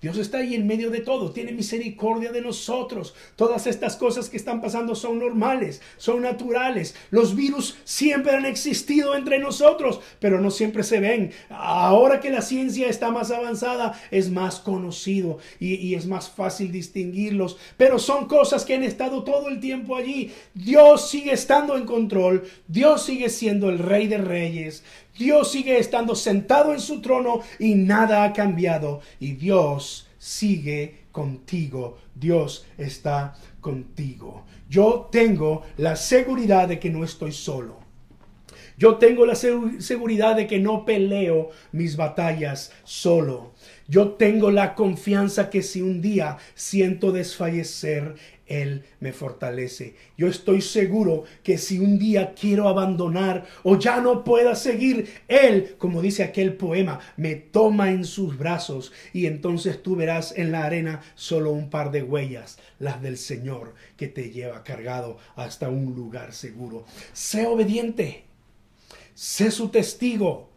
Dios 0.02 0.18
está 0.18 0.38
ahí 0.38 0.56
en 0.56 0.66
medio 0.66 0.90
de 0.90 1.00
todo, 1.00 1.30
tiene 1.30 1.52
misericordia 1.52 2.32
de 2.32 2.40
nosotros. 2.40 3.14
Todas 3.36 3.68
estas 3.68 3.94
cosas 3.94 4.28
que 4.28 4.36
están 4.36 4.60
pasando 4.60 4.96
son 4.96 5.20
normales, 5.20 5.80
son 5.96 6.22
naturales. 6.22 6.96
Los 7.10 7.36
virus 7.36 7.76
siempre 7.84 8.32
han 8.32 8.44
existido 8.44 9.14
entre 9.14 9.38
nosotros, 9.38 10.00
pero 10.18 10.40
no 10.40 10.50
siempre 10.50 10.82
se 10.82 10.98
ven. 10.98 11.30
Ahora 11.50 12.18
que 12.18 12.30
la 12.30 12.42
ciencia 12.42 12.88
está 12.88 13.12
más 13.12 13.30
avanzada, 13.30 13.96
es 14.10 14.28
más 14.28 14.58
conocido 14.58 15.38
y, 15.60 15.94
es 15.94 16.06
más 16.06 16.28
fácil 16.28 16.72
distinguirlos. 16.72 17.56
Pero 17.76 18.00
son 18.00 18.26
cosas 18.26 18.64
que 18.64 18.74
han 18.74 18.82
estado 18.82 19.22
todo 19.22 19.50
el 19.50 19.60
tiempo 19.60 19.94
allí. 19.94 20.32
Dios 20.52 21.10
sigue 21.10 21.32
estando 21.32 21.76
en 21.76 21.86
control, 21.86 22.42
Dios 22.66 23.04
sigue 23.04 23.28
siendo 23.28 23.70
el 23.70 23.78
rey 23.78 24.08
de 24.08 24.18
reyes. 24.18 24.82
Dios 25.18 25.52
sigue 25.52 25.78
estando 25.78 26.14
sentado 26.14 26.72
en 26.72 26.80
su 26.80 27.00
trono 27.00 27.40
y 27.58 27.74
nada 27.74 28.24
ha 28.24 28.32
cambiado. 28.32 29.00
Y 29.20 29.32
Dios 29.32 30.08
sigue 30.18 31.06
contigo. 31.12 31.98
Dios 32.14 32.66
está 32.78 33.34
contigo. 33.60 34.44
Yo 34.68 35.08
tengo 35.12 35.62
la 35.76 35.96
seguridad 35.96 36.68
de 36.68 36.78
que 36.78 36.90
no 36.90 37.04
estoy 37.04 37.32
solo. 37.32 37.82
Yo 38.78 38.96
tengo 38.96 39.26
la 39.26 39.34
seguridad 39.34 40.34
de 40.34 40.46
que 40.46 40.58
no 40.58 40.84
peleo 40.84 41.50
mis 41.72 41.96
batallas 41.96 42.72
solo. 42.84 43.52
Yo 43.86 44.12
tengo 44.12 44.50
la 44.50 44.74
confianza 44.74 45.50
que 45.50 45.62
si 45.62 45.82
un 45.82 46.00
día 46.00 46.38
siento 46.54 47.12
desfallecer, 47.12 48.14
él 48.52 48.84
me 49.00 49.12
fortalece. 49.12 49.94
Yo 50.18 50.28
estoy 50.28 50.60
seguro 50.60 51.24
que 51.42 51.56
si 51.56 51.78
un 51.78 51.98
día 51.98 52.34
quiero 52.38 52.68
abandonar 52.68 53.46
o 53.62 53.78
ya 53.78 54.00
no 54.00 54.24
pueda 54.24 54.54
seguir, 54.54 55.10
Él, 55.26 55.74
como 55.78 56.02
dice 56.02 56.22
aquel 56.22 56.54
poema, 56.54 57.00
me 57.16 57.34
toma 57.34 57.90
en 57.90 58.04
sus 58.04 58.36
brazos 58.36 58.92
y 59.14 59.24
entonces 59.24 59.82
tú 59.82 59.96
verás 59.96 60.34
en 60.36 60.52
la 60.52 60.64
arena 60.64 61.00
solo 61.14 61.50
un 61.50 61.70
par 61.70 61.90
de 61.90 62.02
huellas, 62.02 62.58
las 62.78 63.00
del 63.00 63.16
Señor, 63.16 63.74
que 63.96 64.08
te 64.08 64.30
lleva 64.30 64.64
cargado 64.64 65.16
hasta 65.34 65.70
un 65.70 65.94
lugar 65.94 66.34
seguro. 66.34 66.84
Sé 67.14 67.46
obediente, 67.46 68.24
sé 69.14 69.50
su 69.50 69.70
testigo, 69.70 70.50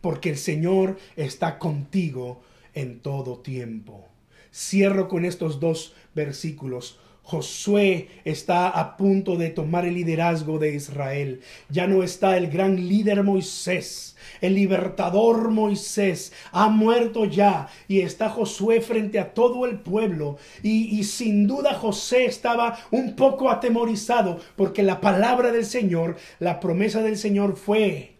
porque 0.00 0.30
el 0.30 0.38
Señor 0.38 0.98
está 1.16 1.58
contigo 1.58 2.42
en 2.74 2.98
todo 3.00 3.38
tiempo. 3.38 4.08
Cierro 4.52 5.08
con 5.08 5.24
estos 5.24 5.60
dos 5.60 5.94
versículos. 6.14 6.98
Josué 7.28 8.08
está 8.24 8.70
a 8.70 8.96
punto 8.96 9.36
de 9.36 9.50
tomar 9.50 9.84
el 9.84 9.92
liderazgo 9.92 10.58
de 10.58 10.74
Israel. 10.74 11.42
Ya 11.68 11.86
no 11.86 12.02
está 12.02 12.38
el 12.38 12.48
gran 12.48 12.88
líder 12.88 13.22
Moisés. 13.22 14.16
El 14.40 14.54
libertador 14.54 15.50
Moisés 15.50 16.32
ha 16.52 16.70
muerto 16.70 17.26
ya 17.26 17.68
y 17.86 18.00
está 18.00 18.30
Josué 18.30 18.80
frente 18.80 19.18
a 19.18 19.34
todo 19.34 19.66
el 19.66 19.78
pueblo. 19.78 20.38
Y, 20.62 20.98
y, 20.98 21.04
sin 21.04 21.46
duda 21.46 21.74
José 21.74 22.24
estaba 22.24 22.78
un 22.92 23.14
poco 23.14 23.50
atemorizado 23.50 24.40
porque 24.56 24.82
la 24.82 25.02
palabra 25.02 25.52
del 25.52 25.66
Señor, 25.66 26.16
la 26.38 26.60
promesa 26.60 27.02
del 27.02 27.18
Señor 27.18 27.56
fue, 27.56 28.14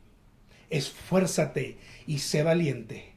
esfuérzate 0.68 1.78
y 2.06 2.18
sé 2.18 2.42
valiente. 2.42 3.07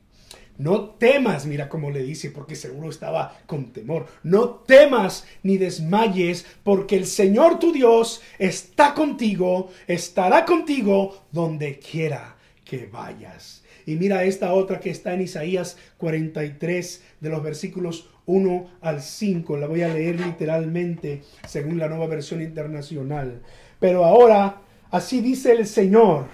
No 0.62 0.92
temas, 0.92 1.48
mira 1.48 1.68
cómo 1.68 1.90
le 1.90 2.04
dice, 2.04 2.30
porque 2.30 2.56
seguro 2.56 2.92
estaba 2.92 3.36
con 3.48 3.74
temor. 3.74 4.06
No 4.22 4.62
temas 4.68 5.26
ni 5.42 5.58
desmayes, 5.58 6.46
porque 6.62 6.98
el 6.98 7.08
Señor 7.08 7.58
tu 7.58 7.74
Dios 7.74 8.22
está 8.38 8.94
contigo, 8.94 9.72
estará 9.88 10.46
contigo 10.46 11.24
donde 11.32 11.80
quiera 11.80 12.36
que 12.64 12.86
vayas. 12.86 13.64
Y 13.88 13.96
mira 13.96 14.24
esta 14.24 14.54
otra 14.54 14.80
que 14.80 14.92
está 14.92 15.16
en 15.16 15.22
Isaías 15.22 15.78
43, 15.98 17.06
de 17.20 17.30
los 17.30 17.42
versículos 17.42 18.12
1 18.28 18.68
al 18.82 19.02
5. 19.02 19.58
La 19.58 19.66
voy 19.66 19.82
a 19.82 19.92
leer 19.92 20.20
literalmente 20.20 21.24
según 21.48 21.80
la 21.80 21.88
nueva 21.88 22.06
versión 22.06 22.40
internacional. 22.40 23.42
Pero 23.80 24.06
ahora, 24.06 24.62
así 24.92 25.22
dice 25.22 25.54
el 25.54 25.66
Señor, 25.66 26.28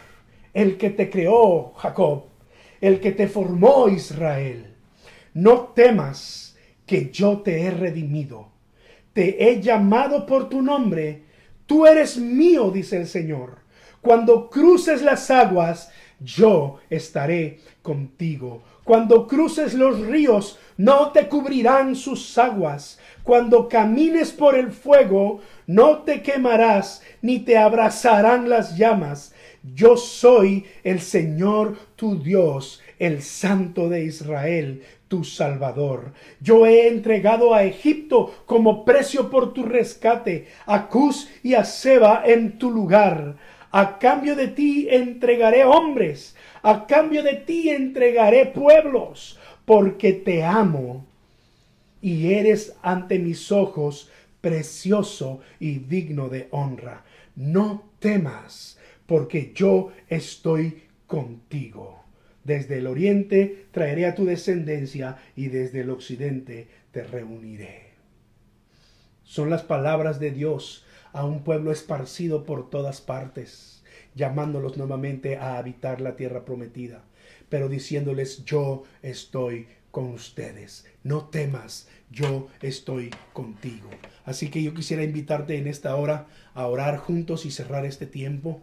el 0.54 0.76
que 0.76 0.90
te 0.90 1.10
creó, 1.10 1.72
Jacob 1.78 2.27
el 2.82 3.00
que 3.00 3.12
te 3.12 3.28
formó 3.28 3.90
Israel. 3.90 4.74
No 5.34 5.74
temas 5.76 6.58
que 6.86 7.10
yo 7.12 7.40
te 7.40 7.62
he 7.62 7.72
redimido. 7.72 8.50
Te 9.14 9.50
he 9.50 9.62
llamado 9.62 10.26
por 10.26 10.50
tu 10.50 10.62
nombre. 10.62 11.24
Tú 11.66 11.86
eres 11.86 12.18
mío, 12.18 12.72
dice 12.72 12.98
el 12.98 13.08
Señor. 13.08 13.60
Cuando 14.02 14.50
cruces 14.50 15.02
las 15.02 15.30
aguas, 15.32 15.92
yo 16.20 16.80
estaré 16.90 17.60
contigo. 17.82 18.64
Cuando 18.84 19.28
cruces 19.28 19.74
los 19.74 20.00
ríos, 20.00 20.58
no 20.78 21.12
te 21.12 21.28
cubrirán 21.28 21.96
sus 21.96 22.38
aguas. 22.38 23.00
Cuando 23.24 23.68
camines 23.68 24.32
por 24.32 24.56
el 24.56 24.72
fuego, 24.72 25.42
no 25.66 26.04
te 26.04 26.22
quemarás, 26.22 27.02
ni 27.22 27.40
te 27.40 27.58
abrazarán 27.58 28.50
las 28.50 28.78
llamas 28.78 29.34
yo 29.64 29.98
soy 29.98 30.66
el 30.84 31.02
Señor 31.02 31.78
tu 31.96 32.22
Dios, 32.22 32.82
el 33.00 33.22
Santo 33.22 33.90
de 33.90 34.04
Israel, 34.04 34.84
tu 35.08 35.24
Salvador. 35.24 36.14
Yo 36.40 36.66
he 36.66 36.88
entregado 36.88 37.54
a 37.54 37.64
Egipto 37.64 38.44
como 38.46 38.86
precio 38.86 39.30
por 39.30 39.54
tu 39.54 39.64
rescate, 39.64 40.48
a 40.66 40.88
Cus 40.88 41.30
y 41.44 41.54
a 41.54 41.64
Seba 41.64 42.24
en 42.26 42.58
tu 42.58 42.72
lugar. 42.72 43.36
A 43.72 44.00
cambio 44.00 44.36
de 44.36 44.48
ti 44.48 44.88
entregaré 44.90 45.66
hombres, 45.66 46.36
a 46.64 46.88
cambio 46.88 47.22
de 47.22 47.34
ti 47.36 47.70
entregaré 47.70 48.46
pueblos, 48.46 49.38
porque 49.66 50.14
te 50.14 50.44
amo 50.44 51.06
y 52.02 52.34
eres 52.34 52.76
ante 52.82 53.20
mis 53.20 53.52
ojos 53.52 54.10
precioso 54.42 55.42
y 55.60 55.80
digno 55.80 56.30
de 56.30 56.48
honra. 56.52 57.04
No 57.36 57.84
temas 58.00 58.77
porque 59.08 59.54
yo 59.56 59.92
estoy 60.08 60.84
contigo. 61.08 62.04
Desde 62.44 62.78
el 62.78 62.88
oriente 62.88 63.66
traeré 63.72 64.06
a 64.06 64.16
tu 64.16 64.26
descendencia 64.26 65.18
y 65.36 65.48
desde 65.48 65.82
el 65.82 65.90
occidente 65.90 66.68
te 66.92 67.04
reuniré. 67.04 67.88
Son 69.24 69.50
las 69.50 69.64
palabras 69.64 70.20
de 70.20 70.32
Dios 70.32 70.86
a 71.12 71.26
un 71.26 71.44
pueblo 71.44 71.72
esparcido 71.72 72.46
por 72.46 72.70
todas 72.70 73.02
partes, 73.02 73.84
llamándolos 74.16 74.78
nuevamente 74.78 75.36
a 75.36 75.58
habitar 75.58 76.00
la 76.00 76.16
tierra 76.16 76.46
prometida, 76.46 77.04
pero 77.50 77.68
diciéndoles 77.68 78.46
yo 78.46 78.84
estoy 79.02 79.68
con 79.92 80.12
ustedes. 80.12 80.86
No 81.04 81.26
temas, 81.26 81.88
yo 82.12 82.48
estoy 82.62 83.10
contigo. 83.34 83.90
Así 84.26 84.50
que 84.50 84.62
yo 84.62 84.74
quisiera 84.74 85.04
invitarte 85.04 85.58
en 85.58 85.68
esta 85.68 85.96
hora 85.96 86.28
a 86.54 86.68
orar 86.68 86.98
juntos 86.98 87.46
y 87.46 87.52
cerrar 87.52 87.86
este 87.86 88.06
tiempo. 88.06 88.62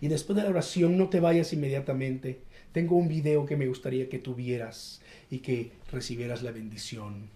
Y 0.00 0.08
después 0.08 0.36
de 0.36 0.42
la 0.44 0.50
oración 0.50 0.96
no 0.96 1.08
te 1.08 1.20
vayas 1.20 1.52
inmediatamente. 1.52 2.40
Tengo 2.72 2.96
un 2.96 3.08
video 3.08 3.44
que 3.46 3.56
me 3.56 3.66
gustaría 3.66 4.08
que 4.08 4.18
tuvieras 4.18 5.02
y 5.30 5.38
que 5.38 5.72
recibieras 5.92 6.42
la 6.42 6.52
bendición. 6.52 7.28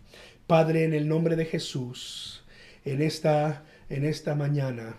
Padre, 0.46 0.84
en 0.84 0.94
el 0.94 1.08
nombre 1.08 1.36
de 1.36 1.44
Jesús, 1.44 2.44
en 2.84 3.02
esta, 3.02 3.64
en 3.88 4.04
esta 4.04 4.34
mañana, 4.34 4.96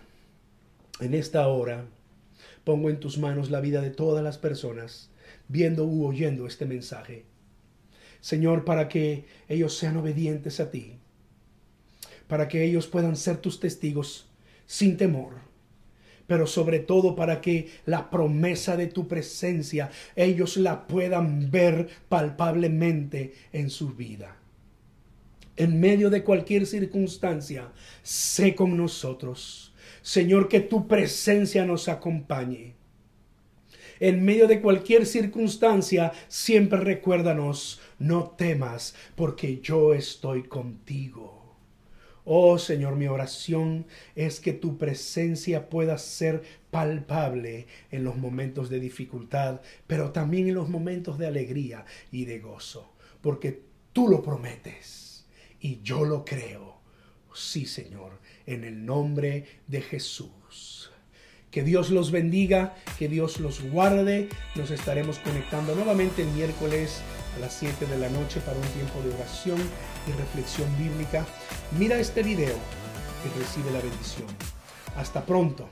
en 1.00 1.14
esta 1.14 1.48
hora, 1.48 1.86
pongo 2.64 2.90
en 2.90 3.00
tus 3.00 3.18
manos 3.18 3.50
la 3.50 3.60
vida 3.60 3.80
de 3.80 3.90
todas 3.90 4.22
las 4.22 4.38
personas 4.38 5.10
viendo 5.48 5.84
u 5.84 6.06
oyendo 6.06 6.46
este 6.46 6.66
mensaje. 6.66 7.24
Señor, 8.20 8.64
para 8.64 8.88
que 8.88 9.24
ellos 9.48 9.76
sean 9.76 9.96
obedientes 9.96 10.60
a 10.60 10.70
ti, 10.70 10.94
para 12.26 12.48
que 12.48 12.64
ellos 12.64 12.86
puedan 12.86 13.16
ser 13.16 13.38
tus 13.38 13.60
testigos 13.60 14.28
sin 14.66 14.96
temor 14.96 15.45
pero 16.26 16.46
sobre 16.46 16.80
todo 16.80 17.14
para 17.14 17.40
que 17.40 17.68
la 17.84 18.10
promesa 18.10 18.76
de 18.76 18.86
tu 18.86 19.08
presencia 19.08 19.90
ellos 20.14 20.56
la 20.56 20.86
puedan 20.86 21.50
ver 21.50 21.88
palpablemente 22.08 23.34
en 23.52 23.70
su 23.70 23.90
vida. 23.90 24.36
En 25.56 25.80
medio 25.80 26.10
de 26.10 26.22
cualquier 26.22 26.66
circunstancia, 26.66 27.72
sé 28.02 28.54
con 28.54 28.76
nosotros. 28.76 29.72
Señor, 30.02 30.48
que 30.48 30.60
tu 30.60 30.86
presencia 30.86 31.64
nos 31.64 31.88
acompañe. 31.88 32.74
En 33.98 34.22
medio 34.22 34.46
de 34.46 34.60
cualquier 34.60 35.06
circunstancia, 35.06 36.12
siempre 36.28 36.78
recuérdanos, 36.80 37.80
no 37.98 38.34
temas, 38.36 38.94
porque 39.14 39.60
yo 39.60 39.94
estoy 39.94 40.42
contigo. 40.42 41.35
Oh 42.28 42.58
Señor, 42.58 42.96
mi 42.96 43.06
oración 43.06 43.86
es 44.16 44.40
que 44.40 44.52
tu 44.52 44.78
presencia 44.78 45.70
pueda 45.70 45.96
ser 45.96 46.42
palpable 46.72 47.68
en 47.92 48.02
los 48.02 48.16
momentos 48.16 48.68
de 48.68 48.80
dificultad, 48.80 49.60
pero 49.86 50.10
también 50.10 50.48
en 50.48 50.56
los 50.56 50.68
momentos 50.68 51.18
de 51.18 51.28
alegría 51.28 51.84
y 52.10 52.24
de 52.24 52.40
gozo, 52.40 52.92
porque 53.20 53.62
tú 53.92 54.08
lo 54.08 54.24
prometes 54.24 55.24
y 55.60 55.80
yo 55.82 56.04
lo 56.04 56.24
creo. 56.24 56.80
Sí, 57.32 57.64
Señor, 57.64 58.18
en 58.44 58.64
el 58.64 58.84
nombre 58.84 59.44
de 59.68 59.80
Jesús. 59.82 60.90
Que 61.52 61.62
Dios 61.62 61.90
los 61.90 62.10
bendiga, 62.10 62.74
que 62.98 63.08
Dios 63.08 63.38
los 63.38 63.62
guarde. 63.62 64.28
Nos 64.56 64.72
estaremos 64.72 65.20
conectando 65.20 65.76
nuevamente 65.76 66.22
el 66.22 66.28
miércoles 66.32 67.02
a 67.36 67.38
las 67.38 67.54
7 67.54 67.86
de 67.86 67.98
la 67.98 68.08
noche 68.08 68.40
para 68.40 68.58
un 68.58 68.66
tiempo 68.68 69.00
de 69.02 69.14
oración 69.14 69.58
y 70.06 70.12
reflexión 70.12 70.68
bíblica. 70.78 71.24
Mira 71.78 71.98
este 71.98 72.22
video 72.22 72.54
y 73.24 73.38
recibe 73.38 73.70
la 73.70 73.80
bendición. 73.80 74.28
Hasta 74.96 75.24
pronto. 75.24 75.68